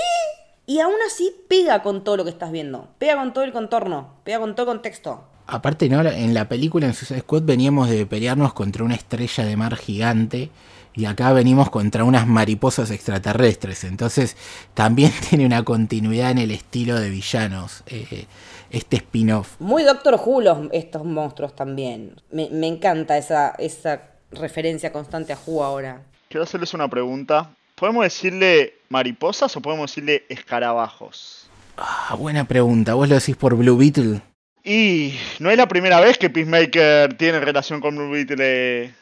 [0.66, 2.88] Y aún así pega con todo lo que estás viendo.
[2.98, 4.14] Pega con todo el contorno.
[4.24, 5.24] Pega con todo el contexto.
[5.46, 6.00] Aparte, ¿no?
[6.00, 10.50] en la película en Suicide Squad veníamos de pelearnos contra una estrella de mar gigante
[10.94, 13.84] y acá venimos contra unas mariposas extraterrestres.
[13.84, 14.36] Entonces
[14.74, 18.26] también tiene una continuidad en el estilo de villanos, eh,
[18.70, 19.56] este spin-off.
[19.58, 22.20] Muy Doctor Who estos monstruos también.
[22.30, 26.02] Me, encanta esa, esa referencia constante a Who ahora.
[26.28, 27.50] Quiero hacerles una pregunta.
[27.74, 31.48] ¿Podemos decirle mariposas o podemos decirle escarabajos?
[31.76, 32.94] Ah, buena pregunta.
[32.94, 34.20] ¿Vos lo decís por Blue Beetle?
[34.62, 38.94] Y no es la primera vez que Peacemaker tiene relación con Blue Beetle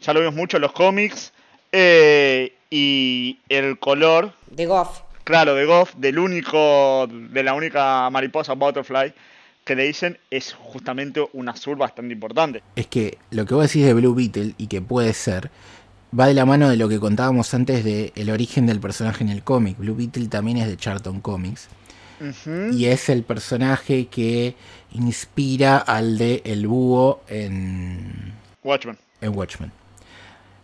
[0.00, 1.32] ya lo vimos mucho en los cómics.
[1.72, 4.32] Eh, y el color.
[4.50, 5.02] De Goff.
[5.24, 9.12] Claro, de Goff, del único, de la única mariposa Butterfly
[9.64, 12.62] que le dicen es justamente un azul bastante importante.
[12.76, 15.50] Es que lo que vos decís de Blue Beetle y que puede ser,
[16.18, 19.30] va de la mano de lo que contábamos antes de el origen del personaje en
[19.30, 19.78] el cómic.
[19.78, 21.68] Blue Beetle también es de Charlton Comics.
[22.72, 24.54] Y es el personaje que
[24.92, 28.98] inspira al de El Búho en Watchmen.
[29.22, 29.72] En Watchmen.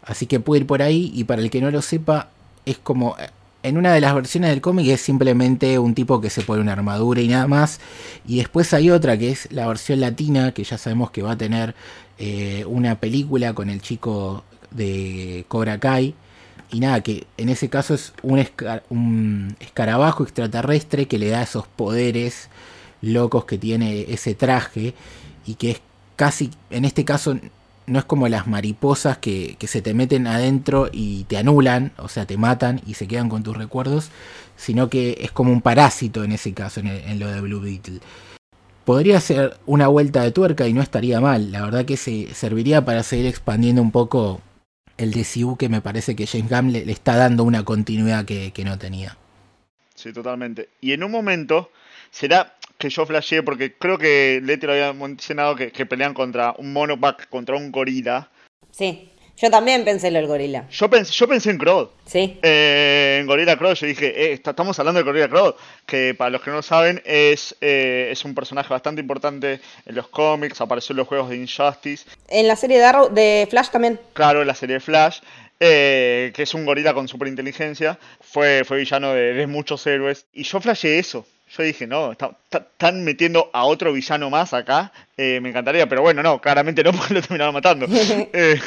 [0.06, 2.30] Así que puede ir por ahí y para el que no lo sepa,
[2.64, 3.16] es como...
[3.62, 6.74] En una de las versiones del cómic es simplemente un tipo que se pone una
[6.74, 7.80] armadura y nada más.
[8.24, 11.36] Y después hay otra que es la versión latina, que ya sabemos que va a
[11.36, 11.74] tener
[12.16, 16.14] eh, una película con el chico de Cobra Kai.
[16.70, 22.48] Y nada, que en ese caso es un escarabajo extraterrestre que le da esos poderes
[23.02, 24.94] locos que tiene ese traje.
[25.44, 25.80] Y que es
[26.14, 27.36] casi, en este caso
[27.86, 32.26] no es como las mariposas que, se te meten adentro y te anulan, o sea,
[32.26, 34.10] te matan y se quedan con tus recuerdos,
[34.56, 38.00] sino que es como un parásito en ese caso, en, lo de Blue Beetle.
[38.84, 42.84] Podría ser una vuelta de tuerca y no estaría mal, la verdad que se serviría
[42.84, 44.40] para seguir expandiendo un poco
[44.96, 48.64] el DCU que me parece que James Gunn le, está dando una continuidad que, que
[48.64, 49.16] no tenía.
[49.94, 50.68] Sí, totalmente.
[50.80, 51.70] Y en un momento
[52.10, 56.72] será que yo flasheé, porque creo que Leti lo había mencionado que, pelean contra un
[56.72, 58.28] monopack, contra un gorila.
[58.70, 60.66] Sí, yo también pensé en lo del gorila.
[60.70, 61.90] Yo pensé, yo pensé en Crow.
[62.06, 62.38] Sí.
[62.42, 66.40] Eh, en Gorilla Crow, yo dije, eh, estamos hablando de Gorilla Crow, que para los
[66.42, 70.94] que no lo saben es, eh, es un personaje bastante importante en los cómics, apareció
[70.94, 72.06] en los juegos de Injustice.
[72.28, 74.00] En la serie de, Arrow, de Flash también.
[74.14, 75.20] Claro, en la serie de Flash.
[75.58, 80.26] que es un gorila con superinteligencia, fue, fue villano de, de muchos héroes.
[80.32, 81.26] Y yo flasheé eso.
[81.48, 84.92] Yo dije, no, están metiendo a otro villano más acá.
[85.16, 87.86] Eh, me encantaría, pero bueno, no, claramente no, porque lo terminaron matando.
[88.32, 88.60] Eh,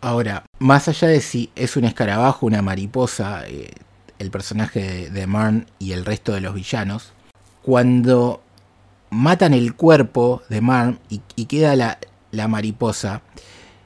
[0.00, 3.70] Ahora, más allá de si es un escarabajo, una mariposa, eh,
[4.18, 7.12] el personaje de, Marn y el resto de los villanos,
[7.62, 8.42] cuando
[9.10, 11.98] matan el cuerpo de Marn y, y queda la,
[12.32, 13.22] la mariposa,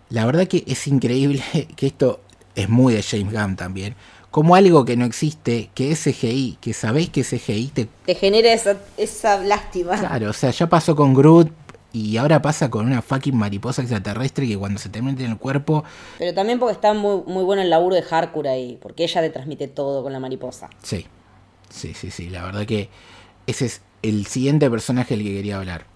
[0.09, 1.42] la verdad que es increíble
[1.77, 2.20] que esto
[2.55, 3.94] es muy de James Gunn también
[4.37, 7.88] como algo que no existe, que es CGI, que sabéis que es CGI, te...
[8.05, 9.99] te genera esa, esa lástima.
[9.99, 11.51] Claro, o sea, ya pasó con Groot
[11.94, 15.38] y ahora pasa con una fucking mariposa extraterrestre que cuando se te mete en el
[15.38, 15.85] cuerpo...
[16.18, 19.31] Pero también porque está muy, muy bueno el laburo de Harcourt ahí, porque ella te
[19.31, 20.68] transmite todo con la mariposa.
[20.83, 21.07] Sí,
[21.70, 22.90] sí, sí, sí, la verdad que
[23.46, 25.87] ese es el siguiente personaje del que quería hablar.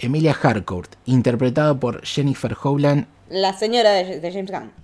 [0.00, 3.06] Emilia Harcourt, interpretado por Jennifer Howland.
[3.30, 4.83] La señora de James Gunn.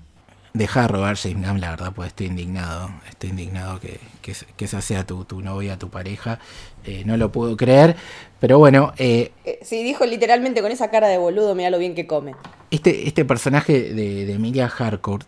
[0.52, 2.90] Deja de robar James Gunn, la verdad, pues estoy indignado.
[3.08, 6.40] Estoy indignado que, que, esa sea tu, tu, novia, tu pareja.
[6.84, 7.96] Eh, no lo puedo creer.
[8.40, 8.92] Pero bueno.
[8.98, 12.34] Eh, eh, sí, dijo literalmente con esa cara de boludo, mira lo bien que come.
[12.70, 15.26] Este, este personaje de, de Emilia Harcourt,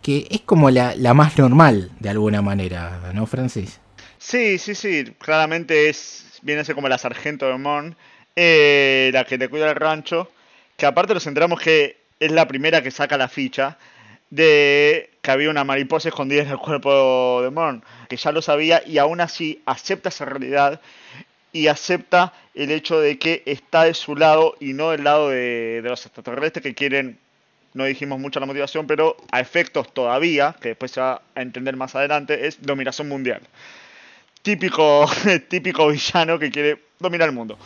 [0.00, 3.78] que es como la, la más normal, de alguna manera, ¿no, Francis?
[4.18, 5.04] Sí, sí, sí.
[5.18, 7.96] Claramente es viene a ser como la sargento de Mon,
[8.36, 10.30] eh, la que le cuida el rancho,
[10.76, 13.78] que aparte nos enteramos que es la primera que saca la ficha
[14.32, 18.82] de que había una mariposa escondida en el cuerpo de Mon, que ya lo sabía
[18.86, 20.80] y aún así acepta esa realidad
[21.52, 25.82] y acepta el hecho de que está de su lado y no del lado de,
[25.82, 27.18] de los extraterrestres que quieren,
[27.74, 31.76] no dijimos mucho la motivación, pero a efectos todavía, que después se va a entender
[31.76, 33.42] más adelante, es dominación mundial.
[34.40, 35.10] Típico,
[35.48, 37.58] típico villano que quiere dominar el mundo.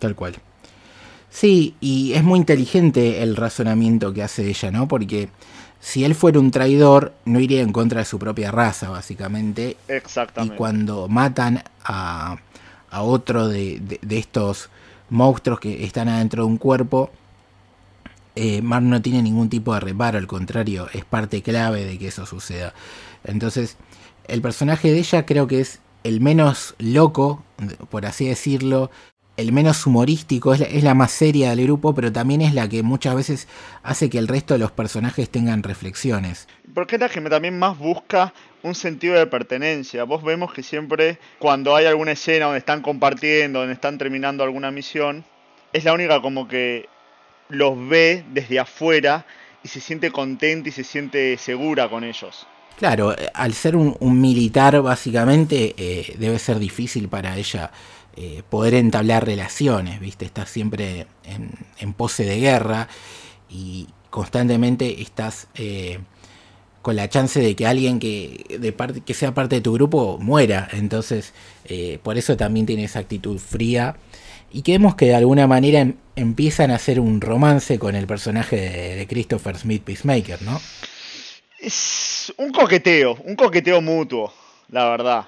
[0.00, 0.34] Tal cual.
[1.30, 4.88] Sí, y es muy inteligente el razonamiento que hace ella, ¿no?
[4.88, 5.28] Porque
[5.82, 9.76] si él fuera un traidor, no iría en contra de su propia raza, básicamente.
[9.88, 10.54] Exactamente.
[10.54, 12.38] Y cuando matan a,
[12.90, 14.70] a otro de, de- de estos
[15.10, 17.10] monstruos que están adentro de un cuerpo,
[18.34, 22.08] eh, Mar no tiene ningún tipo de reparo, al contrario, es parte clave de que
[22.08, 22.72] eso suceda.
[23.24, 23.76] Entonces,
[24.28, 27.44] el personaje de ella creo que es el menos loco,
[27.90, 28.90] por así decirlo,
[29.42, 32.68] el menos humorístico, es la, es la más seria del grupo, pero también es la
[32.68, 33.48] que muchas veces
[33.82, 36.48] hace que el resto de los personajes tengan reflexiones.
[36.72, 40.04] Porque es la que también más busca un sentido de pertenencia.
[40.04, 44.70] Vos vemos que siempre cuando hay alguna escena donde están compartiendo, donde están terminando alguna
[44.70, 45.24] misión,
[45.72, 46.88] es la única como que
[47.48, 49.26] los ve desde afuera
[49.62, 52.46] y se siente contenta y se siente segura con ellos.
[52.78, 57.70] Claro, eh, al ser un, un militar básicamente eh, debe ser difícil para ella
[58.16, 60.24] eh, poder entablar relaciones, ¿viste?
[60.24, 62.88] Estás siempre en, en pose de guerra
[63.48, 65.98] y constantemente estás eh,
[66.82, 70.18] con la chance de que alguien que, de parte, que sea parte de tu grupo
[70.18, 70.68] muera.
[70.72, 71.32] Entonces,
[71.64, 73.96] eh, por eso también tiene esa actitud fría.
[74.54, 78.06] Y que vemos que de alguna manera em- empiezan a hacer un romance con el
[78.06, 80.60] personaje de, de Christopher Smith Peacemaker, ¿no?
[81.58, 84.32] Es un coqueteo, un coqueteo mutuo,
[84.68, 85.26] la verdad.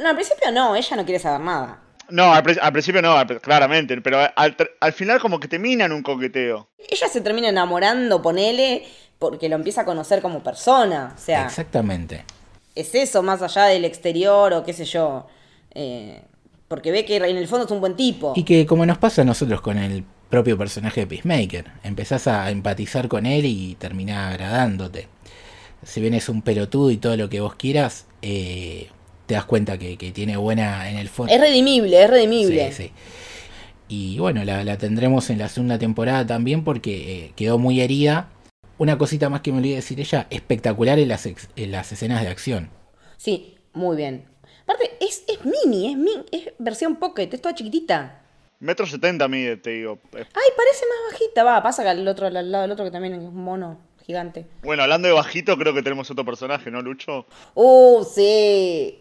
[0.00, 1.82] No, al principio no, ella no quiere saber nada.
[2.10, 6.02] No, al, pri- al principio no, al- claramente, pero al, final como que terminan un
[6.02, 6.68] coqueteo.
[6.88, 8.84] Ella se termina enamorando, ponele,
[9.18, 11.14] porque lo empieza a conocer como persona.
[11.16, 12.24] O sea, Exactamente.
[12.74, 15.26] es eso más allá del exterior o qué sé yo.
[15.74, 16.22] Eh,
[16.68, 18.32] porque ve que en el fondo es un buen tipo.
[18.36, 22.50] Y que como nos pasa a nosotros con el propio personaje de Peacemaker, empezás a
[22.50, 25.08] empatizar con él y terminás agradándote.
[25.82, 28.90] Si bien es un pelotudo y todo lo que vos quieras, eh,
[29.30, 31.32] te das cuenta que, que tiene buena en el fondo.
[31.32, 32.72] Es redimible, es redimible.
[32.72, 32.92] Sí, sí.
[33.86, 38.28] Y bueno, la, la tendremos en la segunda temporada también porque eh, quedó muy herida.
[38.78, 42.22] Una cosita más que me olvidé decir ella, espectacular en las, ex- en las escenas
[42.22, 42.70] de acción.
[43.18, 44.24] Sí, muy bien.
[44.64, 48.22] Aparte, es, es mini, es, min- es versión pocket, es toda chiquitita.
[48.58, 50.00] Metro setenta mide, te digo.
[50.12, 50.24] Ay,
[50.56, 51.44] parece más bajita.
[51.44, 54.46] Va, pasa que al otro, al lado del otro que también es un mono gigante.
[54.64, 57.26] Bueno, hablando de bajito, creo que tenemos otro personaje, ¿no, Lucho?
[57.54, 58.99] Uh, sí.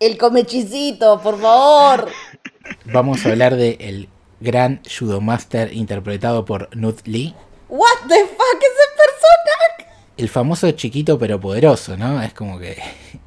[0.00, 2.08] El comechisito, por favor.
[2.86, 4.08] Vamos a hablar de el
[4.40, 7.34] gran Judo Master interpretado por Nut Lee.
[7.68, 9.92] What the fuck ese personaje.
[10.16, 12.22] El famoso chiquito pero poderoso, ¿no?
[12.22, 12.82] Es como que...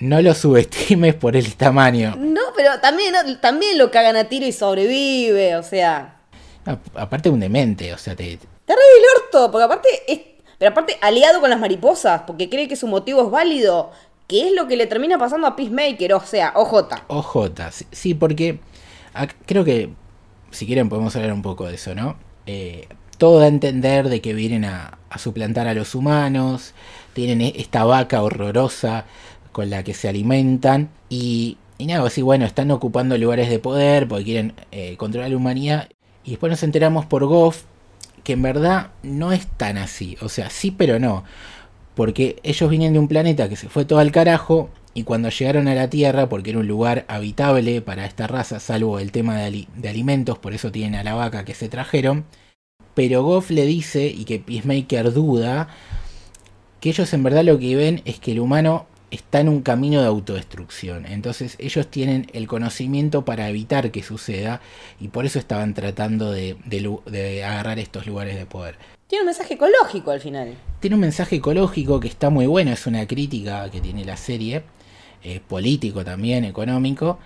[0.00, 2.14] No lo subestimes por el tamaño.
[2.16, 6.20] No, pero también, también lo cagan a tiro y sobrevive, o sea.
[6.64, 10.20] No, aparte un demente, o sea, te, Está re del orto, porque aparte es.
[10.56, 13.90] Pero aparte, aliado con las mariposas, porque cree que su motivo es válido,
[14.28, 17.08] que es lo que le termina pasando a Peacemaker, o sea, OJ.
[17.08, 18.60] OJ, sí, porque
[19.46, 19.90] creo que
[20.50, 22.16] si quieren podemos hablar un poco de eso, ¿no?
[22.46, 22.88] Eh,
[23.18, 26.74] todo da a entender de que vienen a, a suplantar a los humanos,
[27.14, 29.06] tienen e- esta vaca horrorosa
[29.52, 34.08] con la que se alimentan y, y nada, así bueno, están ocupando lugares de poder
[34.08, 35.88] porque quieren eh, controlar la humanidad
[36.24, 37.64] y después nos enteramos por Goff
[38.24, 41.24] que en verdad no es tan así, o sea, sí pero no,
[41.98, 45.66] porque ellos vienen de un planeta que se fue todo al carajo y cuando llegaron
[45.66, 49.44] a la Tierra, porque era un lugar habitable para esta raza, salvo el tema de,
[49.46, 52.24] ali- de alimentos, por eso tienen a la vaca que se trajeron,
[52.94, 55.70] pero Goff le dice, y que Peacemaker duda,
[56.78, 60.00] que ellos en verdad lo que ven es que el humano está en un camino
[60.00, 61.04] de autodestrucción.
[61.04, 64.60] Entonces ellos tienen el conocimiento para evitar que suceda
[65.00, 68.76] y por eso estaban tratando de agarrar estos lugares de poder.
[69.08, 70.54] Tiene un mensaje ecológico al final.
[70.80, 74.64] Tiene un mensaje ecológico que está muy bueno, es una crítica que tiene la serie,
[75.22, 77.18] eh, político también, económico.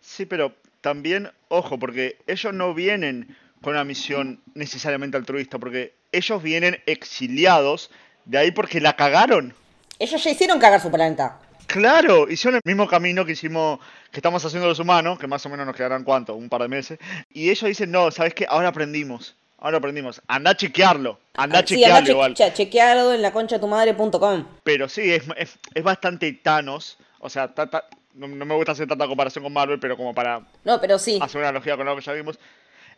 [0.00, 6.42] Sí, pero también, ojo, porque ellos no vienen con una misión necesariamente altruista, porque ellos
[6.42, 7.90] vienen exiliados
[8.24, 9.52] de ahí porque la cagaron.
[9.98, 11.38] Ellos ya hicieron cagar su planeta.
[11.66, 13.78] Claro, hicieron el mismo camino que hicimos,
[14.10, 16.68] que estamos haciendo los humanos, que más o menos nos quedarán cuánto, un par de
[16.68, 16.98] meses.
[17.28, 18.46] Y ellos dicen, no, ¿sabes qué?
[18.48, 19.36] Ahora aprendimos.
[19.58, 20.20] Ahora aprendimos.
[20.28, 21.18] Anda a chequearlo.
[21.34, 22.34] Anda a chequearlo igual.
[22.34, 24.44] che- chequeado en la concha tu madre.com.
[24.62, 26.98] Pero sí, es, es, es bastante Thanos.
[27.20, 27.84] O sea, ta- ta-
[28.14, 31.18] no, no me gusta hacer tanta comparación con Marvel, pero como para No, pero sí.
[31.22, 32.38] hacer una analogía con lo que ya vimos.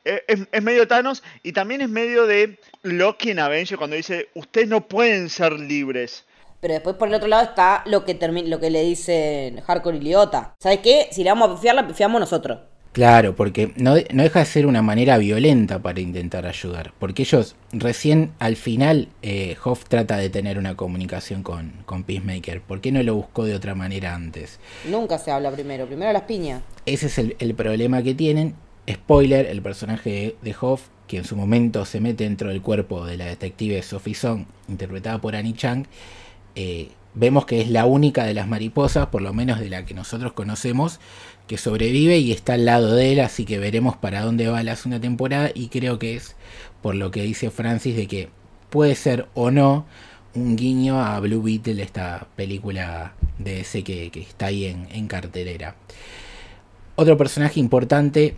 [0.04, 4.28] Eh, Es, es medio Thanos y también es medio de Loki en Avengers cuando dice,
[4.34, 6.24] ustedes no pueden ser libres.
[6.60, 10.00] Pero después por el otro lado está lo que lo que le dicen Hardcore y
[10.00, 10.54] Liota.
[10.58, 11.08] ¿Sabes qué?
[11.12, 12.58] Si le vamos a pifiar, la pifiamos nosotros.
[12.92, 16.92] Claro, porque no, no deja de ser una manera violenta para intentar ayudar.
[16.98, 22.60] Porque ellos recién al final, eh, Hoff trata de tener una comunicación con, con Peacemaker.
[22.60, 24.58] ¿Por qué no lo buscó de otra manera antes?
[24.88, 26.62] Nunca se habla primero, primero las piñas.
[26.86, 28.54] Ese es el, el problema que tienen.
[28.90, 33.04] Spoiler, el personaje de, de Hoff, que en su momento se mete dentro del cuerpo
[33.04, 35.86] de la detective Sophie Song, interpretada por Annie Chang,
[36.54, 39.94] eh, vemos que es la única de las mariposas, por lo menos de la que
[39.94, 41.00] nosotros conocemos,
[41.48, 44.76] que sobrevive y está al lado de él, así que veremos para dónde va la
[44.76, 46.36] segunda temporada y creo que es
[46.82, 48.28] por lo que dice Francis de que
[48.70, 49.86] puede ser o no
[50.34, 55.08] un guiño a Blue Beetle, esta película de ese que, que está ahí en, en
[55.08, 55.74] cartelera.
[56.94, 58.36] Otro personaje importante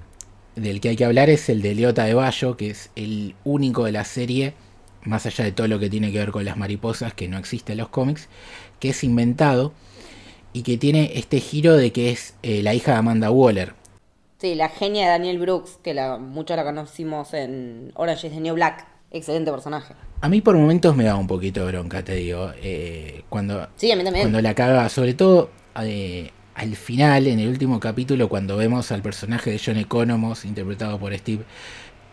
[0.57, 3.85] del que hay que hablar es el de Leota de Bayo, que es el único
[3.85, 4.55] de la serie,
[5.03, 7.73] más allá de todo lo que tiene que ver con las mariposas, que no existe
[7.73, 8.29] en los cómics,
[8.79, 9.73] que es inventado
[10.53, 13.74] y que tiene este giro de que es eh, la hija de Amanda Waller.
[14.38, 18.40] Sí, la genia de Daniel Brooks, que la, muchos la conocimos en Orange is the
[18.40, 18.86] New Black.
[19.11, 19.94] Excelente personaje.
[20.20, 23.90] A mí por momentos me da un poquito de bronca, te digo, eh, cuando, Sí,
[23.90, 24.24] a mí también.
[24.24, 25.51] cuando la caga, sobre todo
[25.82, 30.98] eh, al final, en el último capítulo, cuando vemos al personaje de John Economos, interpretado
[30.98, 31.44] por Steve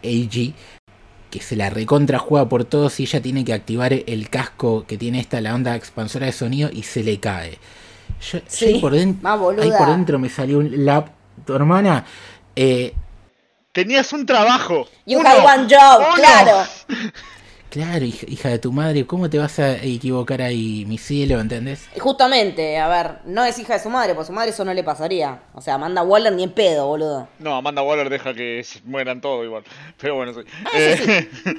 [0.03, 0.53] Agee,
[1.29, 4.97] que se la recontra juega por todos y ella tiene que activar el casco que
[4.97, 7.57] tiene esta, la onda expansora de sonido, y se le cae.
[8.21, 9.29] Yo, yo Sí, ahí, por dentro,
[9.61, 11.09] ahí por dentro me salió un lap.
[11.45, 12.03] Tu hermana,
[12.55, 12.93] eh,
[13.71, 14.87] Tenías un trabajo.
[15.05, 15.29] You Uno.
[15.29, 16.15] have one job, Uno.
[16.15, 16.63] claro.
[17.69, 21.39] claro, hija, hija de tu madre, ¿cómo te vas a equivocar ahí, mi cielo?
[21.39, 21.87] ¿Entendés?
[21.99, 24.83] Justamente, a ver, no es hija de su madre, a su madre eso no le
[24.83, 25.41] pasaría.
[25.53, 27.27] O sea, Amanda Waller ni en pedo, boludo.
[27.39, 29.63] No, Amanda Waller deja que mueran todos igual.
[29.99, 30.41] Pero bueno, sí.
[30.65, 31.29] Ah, Eh,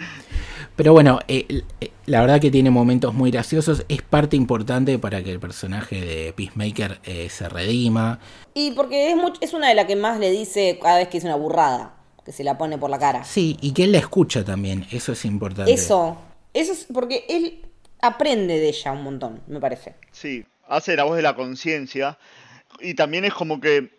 [0.76, 3.84] Pero bueno, eh, eh, la verdad que tiene momentos muy graciosos.
[3.88, 8.20] Es parte importante para que el personaje de Peacemaker eh, se redima.
[8.54, 11.16] Y porque es, much- es una de las que más le dice cada vez que
[11.18, 11.94] dice una burrada,
[12.28, 13.24] que se la pone por la cara.
[13.24, 14.86] Sí, y que él la escucha también.
[14.90, 15.72] Eso es importante.
[15.72, 16.18] Eso,
[16.52, 17.66] eso es porque él
[18.02, 19.94] aprende de ella un montón, me parece.
[20.12, 22.18] Sí, hace la voz de la conciencia.
[22.80, 23.96] Y también es como que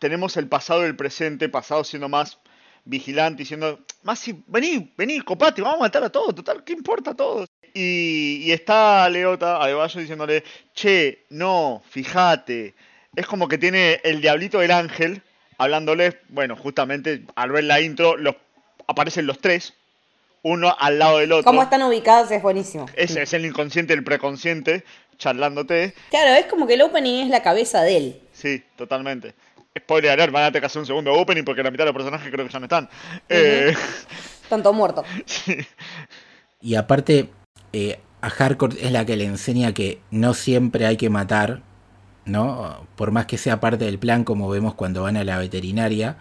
[0.00, 2.38] tenemos el pasado y el presente, pasado siendo más
[2.84, 6.72] vigilante y siendo más si, vení, vení, copate, vamos a matar a todos, total, ¿qué
[6.72, 7.48] importa a todos?
[7.72, 10.42] Y, y está Leota, Adebayo, diciéndole,
[10.74, 12.74] che, no, fíjate.
[13.14, 15.22] Es como que tiene el diablito del ángel
[15.60, 18.34] hablándole, bueno, justamente al ver la intro, los,
[18.86, 19.74] aparecen los tres,
[20.42, 21.44] uno al lado del otro.
[21.44, 22.86] Cómo están ubicados es buenísimo.
[22.96, 24.84] Ese es el inconsciente, el preconsciente,
[25.18, 25.94] charlándote.
[26.08, 28.20] Claro, es como que el opening es la cabeza de él.
[28.32, 29.34] Sí, totalmente.
[29.78, 31.94] Spoiler alert, van a tener que hacer un segundo opening porque la mitad de los
[31.94, 32.88] personajes creo que ya no están.
[33.28, 33.74] Eh,
[34.48, 35.04] Tanto muerto.
[35.26, 35.58] sí.
[36.62, 37.28] Y aparte,
[37.74, 41.60] eh, a Hardcore es la que le enseña que no siempre hay que matar,
[42.24, 42.86] ¿no?
[42.96, 46.16] Por más que sea parte del plan, como vemos cuando van a la veterinaria,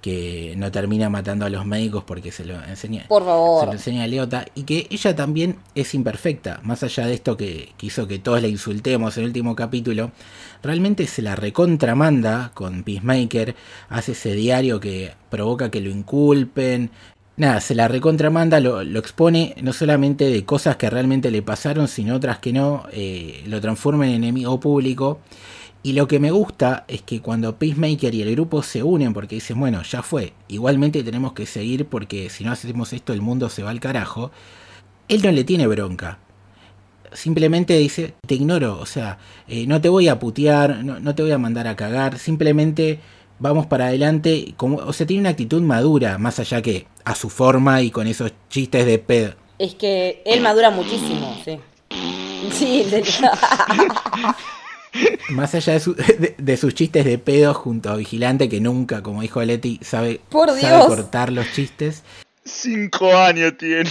[0.00, 3.06] que no termina matando a los médicos porque se lo enseña.
[3.08, 3.66] Por Se favor.
[3.66, 4.46] lo enseña a Leota.
[4.54, 6.60] Y que ella también es imperfecta.
[6.62, 10.12] Más allá de esto que, que hizo que todos la insultemos en el último capítulo.
[10.62, 13.56] Realmente se la recontramanda con Peacemaker.
[13.88, 16.90] Hace ese diario que provoca que lo inculpen.
[17.38, 22.16] Nada, se la recontramanda, lo, expone no solamente de cosas que realmente le pasaron, sino
[22.16, 22.82] otras que no.
[22.92, 25.20] eh, lo transforma en enemigo público.
[25.84, 29.36] Y lo que me gusta es que cuando Peacemaker y el grupo se unen porque
[29.36, 33.48] dicen, bueno, ya fue, igualmente tenemos que seguir porque si no hacemos esto el mundo
[33.48, 34.32] se va al carajo,
[35.06, 36.18] él no le tiene bronca.
[37.12, 41.30] Simplemente dice, te ignoro, o sea, eh, no te voy a putear, no te voy
[41.30, 42.98] a mandar a cagar, simplemente
[43.38, 47.30] vamos para adelante, como, o sea, tiene una actitud madura, más allá que a su
[47.30, 49.34] forma y con esos chistes de pedo.
[49.58, 51.58] Es que él madura muchísimo, sí.
[52.52, 53.04] Sí, de-
[55.30, 59.02] Más allá de, su- de- de sus chistes de pedo junto a Vigilante, que nunca,
[59.02, 60.86] como dijo Leti, sabe, Por sabe Dios.
[60.86, 62.02] cortar los chistes.
[62.44, 63.90] Cinco años tiene.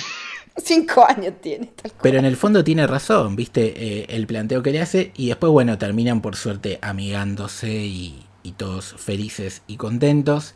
[0.58, 1.68] cinco años tiene.
[1.68, 2.02] tal cual.
[2.02, 5.12] Pero en el fondo tiene razón, viste, Eh, el planteo que le hace.
[5.16, 10.56] Y después, bueno, terminan por suerte amigándose y, y todos felices y contentos.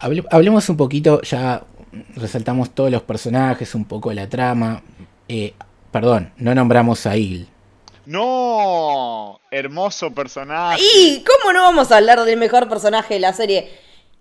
[0.00, 1.62] Hable- hablemos un poquito, ya
[2.16, 4.82] resaltamos todos los personajes, un poco la trama.
[5.28, 5.54] Eh,
[5.90, 7.46] perdón, no nombramos a Eagle.
[8.04, 10.82] No, hermoso personaje.
[10.96, 13.70] ¿Y cómo no vamos a hablar del mejor personaje de la serie?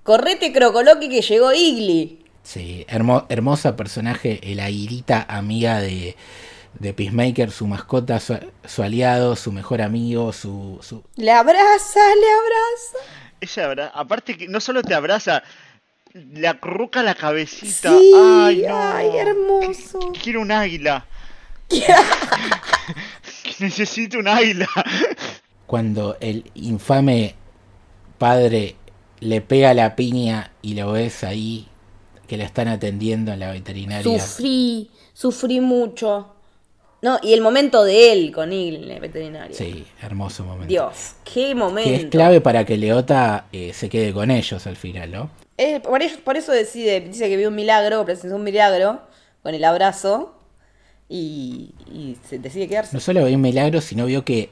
[0.04, 2.20] Correte Crocoloqui que llegó Igli.
[2.44, 6.16] Sí, hermo- hermosa personaje, la irita amiga de,
[6.80, 11.04] de Peacemaker, su mascota, su, su aliado, su mejor amigo, su, su...
[11.16, 13.14] Le abraza, le abraza.
[13.40, 15.44] Ella abra- aparte que no solo te abraza,
[16.14, 17.90] le acurruca la cabecita.
[17.90, 18.78] Sí, ay, no.
[18.78, 20.00] ay, hermoso.
[20.00, 21.06] Qu- Quiero un águila.
[23.60, 24.68] Necesito un águila.
[25.68, 27.36] Cuando el infame
[28.18, 28.76] padre
[29.20, 31.68] le pega la piña y lo ves ahí,
[32.28, 34.20] que la están atendiendo en la veterinaria.
[34.20, 36.36] Sufrí, sufrí mucho.
[37.02, 39.56] No, y el momento de él con la veterinaria.
[39.56, 40.68] Sí, hermoso momento.
[40.68, 41.90] Dios, qué momento.
[41.90, 45.30] Que es clave para que Leota eh, se quede con ellos al final, ¿no?
[45.58, 49.02] Eh, por, eso, por eso decide, dice que vio un milagro, presenció un milagro
[49.42, 50.36] con el abrazo
[51.10, 52.96] y, y se decide quedarse.
[52.96, 54.50] No solo vio un milagro, sino vio que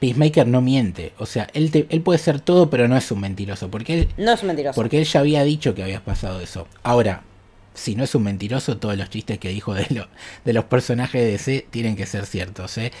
[0.00, 1.12] Peacemaker no miente.
[1.18, 3.70] O sea, él, te- él puede ser todo, pero no es un mentiroso.
[3.70, 4.74] Porque él, No es un mentiroso.
[4.74, 6.66] porque él ya había dicho que habías pasado eso.
[6.82, 7.22] Ahora,
[7.74, 10.08] si no es un mentiroso, todos los chistes que dijo de, lo-
[10.44, 12.92] de los personajes de DC tienen que ser ciertos, ¿eh?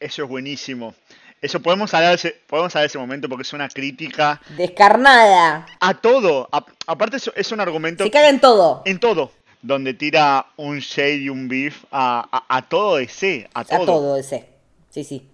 [0.00, 0.94] Eso es buenísimo.
[1.40, 5.66] Eso podemos hablar de ese, podemos hablar de ese momento porque es una crítica Descarnada.
[5.80, 6.48] a todo.
[6.52, 8.82] A- aparte es, es un argumento Se caga en todo.
[8.84, 9.32] en todo.
[9.60, 13.48] Donde tira un shade y un beef a, a, a todo DC.
[13.54, 13.82] A todo.
[13.82, 14.46] A todo ese.
[14.90, 15.28] Sí, sí.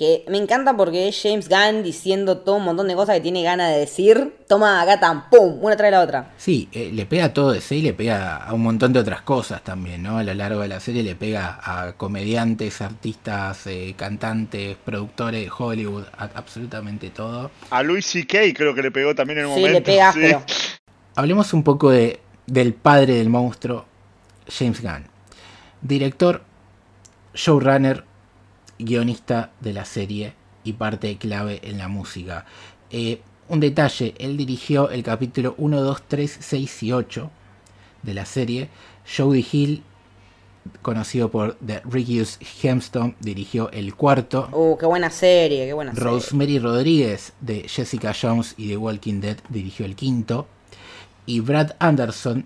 [0.00, 3.42] Que me encanta porque es James Gunn diciendo todo un montón de cosas que tiene
[3.42, 4.32] ganas de decir.
[4.48, 6.30] Toma acá tan pum, una tras la otra.
[6.38, 9.20] Sí, eh, le pega a todo DC y le pega a un montón de otras
[9.20, 10.16] cosas también, ¿no?
[10.16, 15.50] A lo largo de la serie le pega a comediantes, artistas, eh, cantantes, productores de
[15.56, 17.50] Hollywood, a- absolutamente todo.
[17.68, 18.38] A Louis C.K.
[18.56, 19.78] creo que le pegó también en un Sí, momento.
[19.80, 20.20] le pega sí.
[21.14, 23.84] Hablemos un poco de, del padre del monstruo,
[24.48, 25.04] James Gunn.
[25.82, 26.42] Director,
[27.34, 28.04] showrunner,
[28.84, 32.46] guionista de la serie y parte clave en la música.
[32.90, 37.30] Eh, un detalle, él dirigió el capítulo 1, 2, 3, 6 y 8
[38.02, 38.68] de la serie.
[39.16, 39.82] Jody Hill,
[40.82, 44.48] conocido por The Rickius Hempstone, dirigió el cuarto.
[44.52, 46.08] Uh, qué buena serie, qué buena serie.
[46.08, 50.46] Rosemary Rodríguez de Jessica Jones y The Walking Dead dirigió el quinto.
[51.26, 52.44] Y Brad Anderson,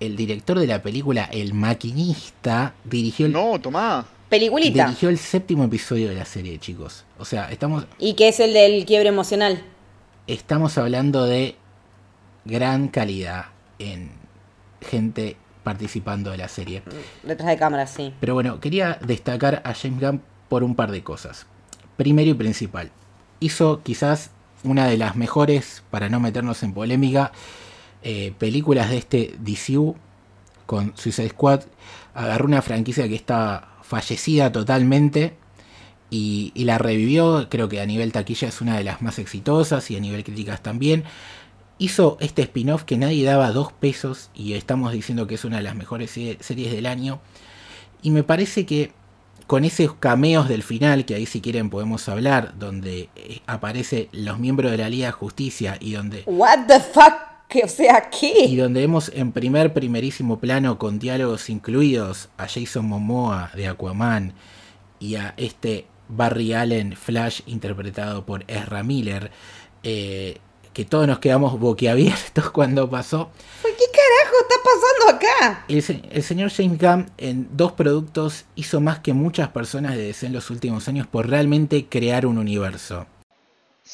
[0.00, 4.06] el director de la película El Maquinista, dirigió el, No, tomá.
[4.32, 4.86] Peliculita.
[4.86, 7.04] dirigió el séptimo episodio de la serie, chicos.
[7.18, 9.62] O sea, estamos, Y que es el del quiebre emocional.
[10.26, 11.56] estamos hablando de
[12.46, 13.46] gran calidad
[13.78, 14.10] en
[14.80, 16.82] gente participando de la serie.
[17.22, 18.14] Detrás de cámara, sí.
[18.20, 21.44] Pero bueno, quería destacar a James Gunn por un par de cosas.
[21.98, 22.90] Primero y principal,
[23.38, 24.30] hizo quizás
[24.64, 27.32] una de las mejores, para no meternos en polémica,
[28.02, 29.94] eh, películas de este DCU
[30.64, 31.64] con Suicide Squad.
[32.14, 35.34] Agarró una franquicia que estaba fallecida totalmente
[36.08, 37.48] y, la revivió.
[37.50, 40.62] Creo que a nivel taquilla es una de las más exitosas y a nivel críticas
[40.62, 41.04] también.
[41.78, 45.62] Hizo este spin-off que nadie daba dos pesos y estamos diciendo que es una de
[45.64, 47.20] las mejores se- series del año.
[48.02, 48.92] Y me parece que
[49.46, 54.38] con esos cameos del final, que ahí si quieren podemos hablar, donde eh, aparece los
[54.38, 57.12] miembros de la Liga de Justicia y donde, What the fuck?
[57.52, 58.56] Que, o sea, y ¿qué?
[58.56, 64.32] donde vemos en primer primerísimo plano con diálogos incluidos a Jason Momoa de Aquaman
[64.98, 69.30] y a este Barry Allen Flash interpretado por Ezra Miller,
[69.82, 70.38] eh,
[70.72, 73.30] que todos nos quedamos boquiabiertos cuando pasó.
[73.60, 75.64] ¿Qué carajo está pasando acá?
[75.68, 80.24] El, el señor James Gunn en dos productos hizo más que muchas personas de DC
[80.24, 83.06] en los últimos años por realmente crear un universo.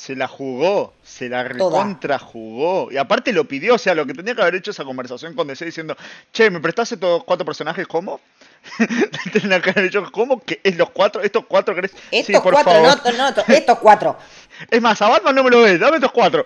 [0.00, 1.82] Se la jugó, se la Toda.
[1.82, 2.88] recontra jugó.
[2.92, 5.48] Y aparte lo pidió, o sea, lo que tenía que haber hecho esa conversación con
[5.48, 5.96] DC diciendo,
[6.32, 7.84] che, ¿me prestaste estos cuatro personajes?
[7.88, 8.20] ¿Cómo?
[9.32, 10.40] Tenía que haber dicho, ¿cómo?
[10.44, 11.20] ¿Que es los cuatro?
[11.20, 11.90] ¿Estos cuatro querés?
[12.12, 13.12] Estos sí, por cuatro, favor.
[13.12, 14.16] no, no, to- estos cuatro.
[14.70, 16.44] Es más, a Batman no me lo ves, dame estos cuatro.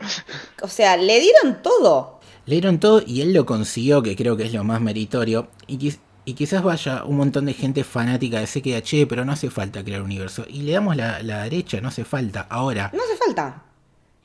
[0.62, 2.20] O sea, le dieron todo.
[2.46, 5.48] Le dieron todo y él lo consiguió, que creo que es lo más meritorio.
[5.66, 5.92] Y,
[6.24, 9.82] y quizás vaya un montón de gente fanática de diga, che, pero no hace falta
[9.82, 10.44] crear un universo.
[10.48, 12.46] Y le damos la, la derecha, no hace falta.
[12.48, 13.62] Ahora, No hace falta.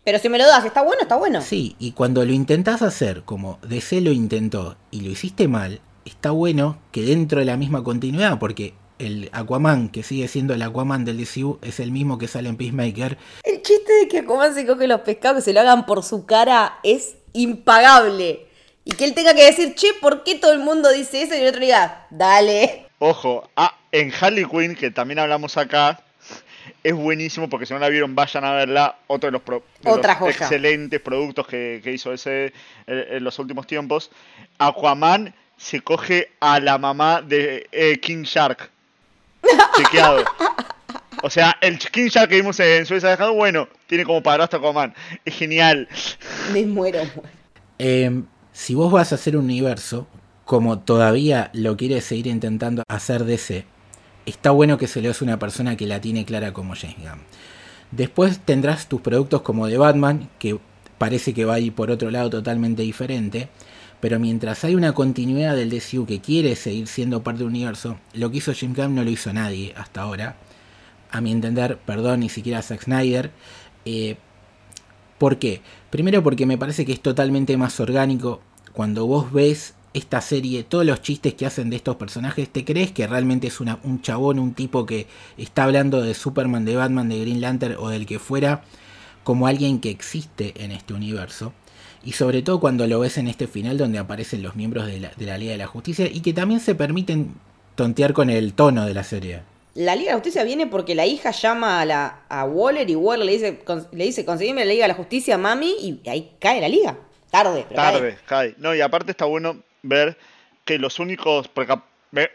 [0.03, 1.41] Pero si me lo das, está bueno, está bueno.
[1.41, 6.31] Sí, y cuando lo intentás hacer como DC lo intentó y lo hiciste mal, está
[6.31, 11.03] bueno que dentro de la misma continuidad, porque el Aquaman, que sigue siendo el Aquaman
[11.03, 13.17] del DCU, es el mismo que sale en Peacemaker.
[13.43, 16.25] El chiste de que Aquaman se coge los pescados que se lo hagan por su
[16.25, 18.46] cara es impagable.
[18.89, 21.35] Y que él tenga que decir, che, ¿por qué todo el mundo dice eso?
[21.35, 22.85] Y el otro diga, dale.
[22.99, 25.99] Ojo, ah, en Harley Quinn, que también hablamos acá,
[26.85, 28.95] es buenísimo porque si no la vieron, vayan a verla.
[29.07, 32.53] Otro de los, pro- de Otra los excelentes productos que, que hizo ese
[32.87, 34.09] eh, en los últimos tiempos.
[34.57, 38.69] Aquaman se coge a la mamá de eh, King Shark.
[39.75, 40.23] Chequeado.
[41.23, 44.95] O sea, el King Shark que vimos en Suiza dejado, bueno, tiene como padrastro Aquaman.
[45.25, 45.89] Es genial.
[46.53, 47.29] Me muero, muero.
[47.79, 48.21] Eh,
[48.57, 50.07] si vos vas a hacer un universo,
[50.43, 53.65] como todavía lo quiere seguir intentando hacer DC,
[54.25, 57.21] está bueno que se lo hace una persona que la tiene clara como James Gunn.
[57.91, 60.59] Después tendrás tus productos como de Batman, que
[60.97, 63.49] parece que va a ir por otro lado totalmente diferente.
[63.99, 68.31] Pero mientras hay una continuidad del DCU que quiere seguir siendo parte del universo, lo
[68.31, 70.35] que hizo Jim Gunn no lo hizo nadie hasta ahora.
[71.11, 73.29] A mi entender, perdón, ni siquiera Zack Snyder.
[73.85, 74.17] Eh,
[75.17, 75.61] ¿Por qué?
[75.89, 78.41] Primero porque me parece que es totalmente más orgánico.
[78.77, 82.91] Cuando vos ves esta serie, todos los chistes que hacen de estos personajes, ¿te crees
[82.91, 87.09] que realmente es una, un chabón, un tipo que está hablando de Superman, de Batman,
[87.09, 88.61] de Green Lantern o del que fuera,
[89.23, 91.53] como alguien que existe en este universo?
[92.03, 95.37] Y sobre todo cuando lo ves en este final donde aparecen los miembros de la,
[95.39, 97.33] Liga de la Justicia y que también se permiten
[97.73, 99.41] tontear con el tono de la serie.
[99.73, 102.95] La Liga de la Justicia viene porque la hija llama a, la, a Waller y
[102.95, 106.33] Waller le dice, con- le dice, conseguime la Liga de la Justicia, mami, y ahí
[106.39, 106.95] cae la Liga.
[107.43, 107.91] Tarde, pero cae.
[107.91, 108.55] Tarde, cae.
[108.57, 110.17] No, y aparte está bueno ver
[110.65, 111.49] que los únicos.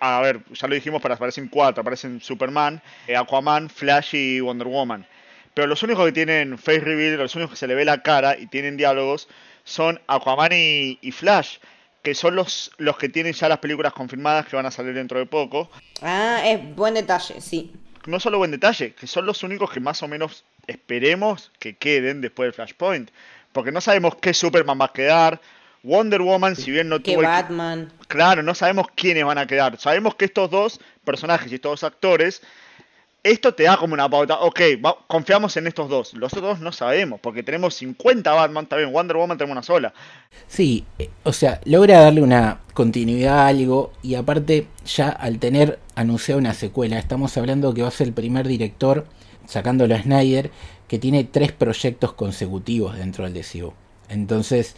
[0.00, 4.68] A ver, ya lo dijimos, pero aparecen cuatro: aparecen Superman, eh, Aquaman, Flash y Wonder
[4.68, 5.06] Woman.
[5.54, 8.38] Pero los únicos que tienen face reveal, los únicos que se le ve la cara
[8.38, 9.28] y tienen diálogos,
[9.64, 11.58] son Aquaman y, y Flash,
[12.02, 15.18] que son los, los que tienen ya las películas confirmadas que van a salir dentro
[15.18, 15.70] de poco.
[16.00, 17.72] Ah, es buen detalle, sí.
[18.06, 22.20] No solo buen detalle, que son los únicos que más o menos esperemos que queden
[22.20, 23.10] después del Flashpoint.
[23.52, 25.40] Porque no sabemos qué Superman va a quedar.
[25.84, 27.22] Wonder Woman, si bien no Que tuvo...
[27.22, 27.92] el- Batman.
[28.06, 29.78] Claro, no sabemos quiénes van a quedar.
[29.80, 32.40] Sabemos que estos dos personajes y estos dos actores,
[33.24, 34.38] esto te da como una pauta.
[34.40, 36.14] Ok, va- confiamos en estos dos.
[36.14, 39.92] Los otros dos no sabemos, porque tenemos 50 Batman, también Wonder Woman tenemos una sola.
[40.46, 45.78] Sí, eh, o sea, logra darle una continuidad a algo y aparte ya al tener
[45.94, 49.04] anunciado una secuela, estamos hablando que va a ser el primer director,
[49.46, 50.50] sacándolo a Snyder,
[50.88, 53.72] que tiene tres proyectos consecutivos dentro del DCU.
[54.08, 54.76] Entonces,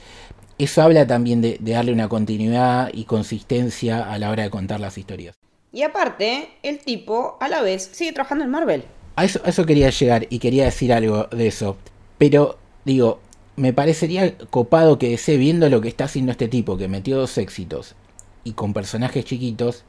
[0.58, 4.80] eso habla también de, de darle una continuidad y consistencia a la hora de contar
[4.80, 5.34] las historias.
[5.72, 8.84] Y aparte, el tipo, a la vez, sigue trabajando en Marvel.
[9.16, 11.76] A eso, a eso quería llegar y quería decir algo de eso.
[12.16, 13.20] Pero, digo,
[13.56, 17.38] me parecería copado que DC, viendo lo que está haciendo este tipo, que metió dos
[17.38, 17.96] éxitos
[18.44, 19.84] y con personajes chiquitos,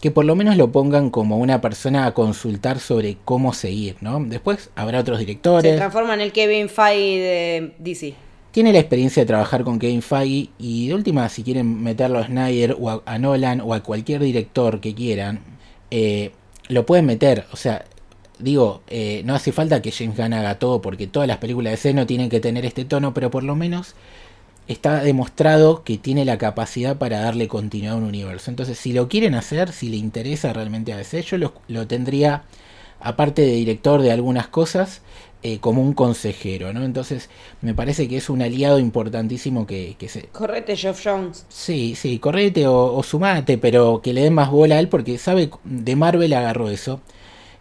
[0.00, 4.18] que por lo menos lo pongan como una persona a consultar sobre cómo seguir, ¿no?
[4.20, 5.76] Después habrá otros Se directores.
[5.76, 8.14] transforma en el Kevin Feige de DC.
[8.52, 12.26] Tiene la experiencia de trabajar con Kevin Feige y de última, si quieren meterlo a
[12.26, 15.40] Snyder o a, a Nolan o a cualquier director que quieran,
[15.90, 16.32] eh,
[16.68, 17.46] lo pueden meter.
[17.52, 17.84] O sea,
[18.38, 21.76] digo, eh, no hace falta que James Gunn haga todo porque todas las películas de
[21.76, 23.94] C no tienen que tener este tono, pero por lo menos
[24.68, 28.50] está demostrado que tiene la capacidad para darle continuidad a un universo.
[28.50, 32.44] Entonces, si lo quieren hacer, si le interesa realmente a DC, yo lo, lo tendría,
[33.00, 35.02] aparte de director de algunas cosas,
[35.42, 36.84] eh, como un consejero, ¿no?
[36.84, 37.30] Entonces,
[37.62, 40.24] me parece que es un aliado importantísimo que, que se...
[40.24, 41.46] Correte, Geoff Jones.
[41.48, 45.16] Sí, sí, correte o, o sumate, pero que le den más bola a él porque
[45.16, 47.00] sabe, de Marvel agarró eso.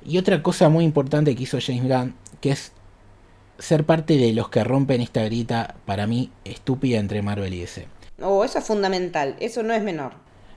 [0.05, 2.73] Y otra cosa muy importante que hizo James Gunn, que es
[3.59, 7.87] ser parte de los que rompen esta grita, para mí, estúpida entre Marvel y DC.
[8.21, 9.35] Oh, eso es fundamental.
[9.39, 10.13] Eso no es menor.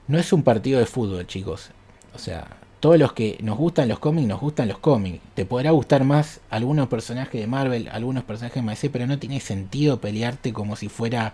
[0.07, 1.69] No es un partido de fútbol, chicos.
[2.13, 2.47] O sea,
[2.79, 5.21] todos los que nos gustan los cómics, nos gustan los cómics.
[5.35, 9.39] Te podrá gustar más algunos personajes de Marvel, algunos personajes de DC, pero no tiene
[9.39, 11.33] sentido pelearte como si fuera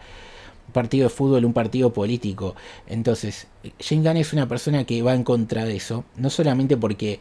[0.68, 2.56] un partido de fútbol, un partido político.
[2.86, 3.48] Entonces,
[3.80, 7.20] James Gunn es una persona que va en contra de eso, no solamente porque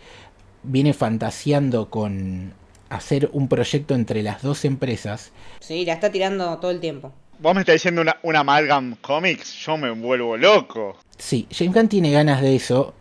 [0.62, 2.53] viene fantaseando con
[2.91, 7.12] hacer un proyecto entre las dos empresas, Sí, la está tirando todo el tiempo.
[7.41, 10.97] Vos me estás diciendo una, una Amalgam Comics, yo me vuelvo loco.
[11.18, 12.95] Sí, James Gunn tiene ganas de eso,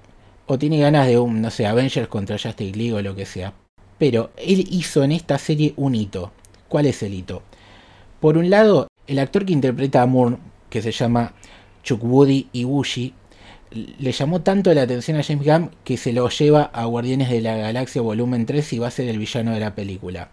[0.45, 3.53] o tiene ganas de un, no sé, Avengers contra Justice League o lo que sea.
[3.97, 6.31] Pero él hizo en esta serie un hito.
[6.67, 7.41] ¿Cuál es el hito?
[8.19, 10.37] Por un lado, el actor que interpreta a Moore,
[10.69, 11.33] que se llama
[11.83, 13.13] Chukwudi Ibushi,
[13.71, 17.41] le llamó tanto la atención a James Gunn que se lo lleva a Guardianes de
[17.41, 20.29] la Galaxia Volumen 3 y va a ser el villano de la película.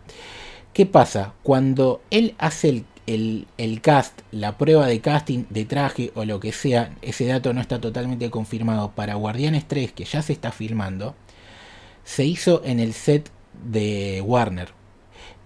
[0.73, 1.35] ¿Qué pasa?
[1.43, 6.41] Cuando él hace el, el- el cast, la prueba de casting de traje o lo
[6.41, 10.53] que sea, ese dato no está totalmente confirmado para Guardianes 3, que ya se está
[10.53, 11.15] filmando,
[12.05, 13.31] se hizo en el set
[13.65, 14.69] de Warner.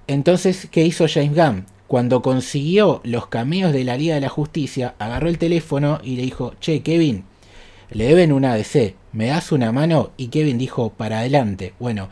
[0.07, 1.67] Entonces, ¿qué hizo James Gunn?
[1.87, 6.23] Cuando consiguió los cameos de la Liga de la Justicia, agarró el teléfono y le
[6.23, 7.25] dijo, che, Kevin,
[7.91, 10.13] le deben una ADC, ¿me das una mano?
[10.17, 11.75] Y Kevin dijo, para adelante.
[11.79, 12.11] Bueno,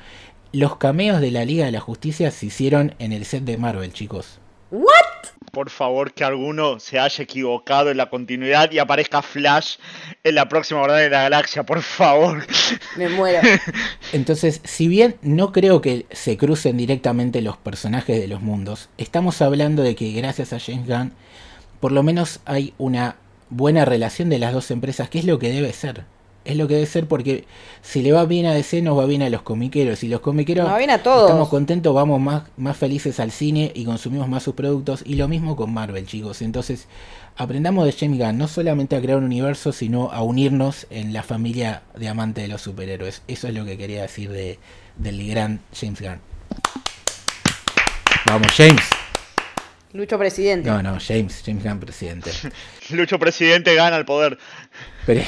[0.52, 3.92] los cameos de la Liga de la Justicia se hicieron en el set de Marvel,
[3.92, 4.40] chicos.
[5.52, 9.76] Por favor, que alguno se haya equivocado en la continuidad y aparezca Flash
[10.22, 12.46] en la próxima Guardián de la Galaxia, por favor.
[12.96, 13.40] Me muero.
[14.12, 19.40] Entonces, si bien no creo que se crucen directamente los personajes de los mundos, estamos
[19.40, 21.12] hablando de que gracias a James Gunn,
[21.80, 23.16] por lo menos hay una
[23.50, 26.04] buena relación de las dos empresas, que es lo que debe ser.
[26.44, 27.44] es lo que debe ser porque
[27.82, 30.64] si le va bien a DC nos va bien a los comiqueros y los comiqueros
[30.64, 31.28] Nos va bien a todos.
[31.28, 35.26] estamos contentos, vamos más, más felices al cine y consumimos más sus productos y lo
[35.26, 36.86] mismo con Marvel chicos, entonces
[37.36, 41.24] aprendamos de James Gunn no solamente a crear un universo sino a unirnos en la
[41.24, 44.58] familia de amantes de los superhéroes, eso es lo que quería decir de,
[44.96, 46.20] del gran James Gunn.
[48.26, 49.05] Vamos James.
[49.96, 50.68] Lucho presidente.
[50.68, 52.30] No, no, James, James Gunn presidente.
[52.90, 54.38] Lucho presidente gana el poder.
[55.06, 55.22] Pero,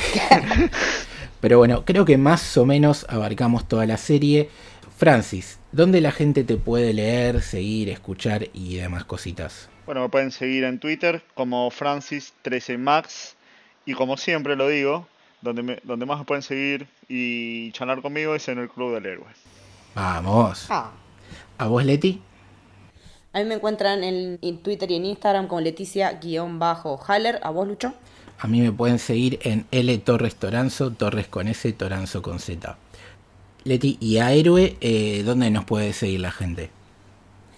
[1.41, 4.49] pero bueno, creo que más o menos abarcamos toda la serie.
[4.97, 9.69] Francis, ¿dónde la gente te puede leer, seguir, escuchar y demás cositas?
[9.87, 13.35] Bueno, me pueden seguir en Twitter como Francis13Max.
[13.87, 15.07] Y como siempre lo digo,
[15.41, 19.07] donde, me- donde más me pueden seguir y charlar conmigo es en el Club del
[19.07, 19.27] Héroe.
[19.95, 20.67] Vamos.
[20.69, 20.91] Ah.
[21.57, 22.21] ¿A vos, Leti?
[23.33, 27.41] A mí me encuentran en, en Twitter y en Instagram como Leticia-Haller.
[27.43, 27.95] ¿A vos, Lucho?
[28.39, 32.77] A mí me pueden seguir en L Torres Toranzo, Torres con S, Toranzo con Z.
[33.65, 36.71] Leti, ¿y a Héroe eh, dónde nos puede seguir la gente?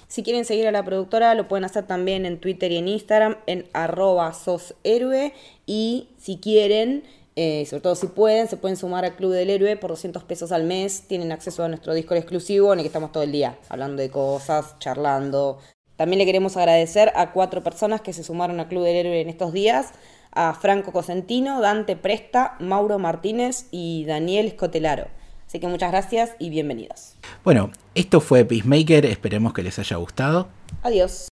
[0.09, 3.37] Si quieren seguir a la productora, lo pueden hacer también en Twitter y en Instagram,
[3.47, 5.33] en arroba soshéroe.
[5.67, 7.05] Y si quieren,
[7.43, 10.53] eh, sobre todo si pueden, se pueden sumar al Club del Héroe por 200 pesos
[10.53, 11.05] al mes.
[11.09, 14.11] Tienen acceso a nuestro Discord exclusivo en el que estamos todo el día, hablando de
[14.11, 15.59] cosas, charlando.
[15.97, 19.31] También le queremos agradecer a cuatro personas que se sumaron al Club del Héroe en
[19.31, 19.93] estos días.
[20.33, 25.07] A Franco Cosentino, Dante Presta, Mauro Martínez y Daniel Escotelaro.
[25.47, 27.15] Así que muchas gracias y bienvenidos.
[27.43, 30.49] Bueno, esto fue Peacemaker, esperemos que les haya gustado.
[30.83, 31.29] Adiós.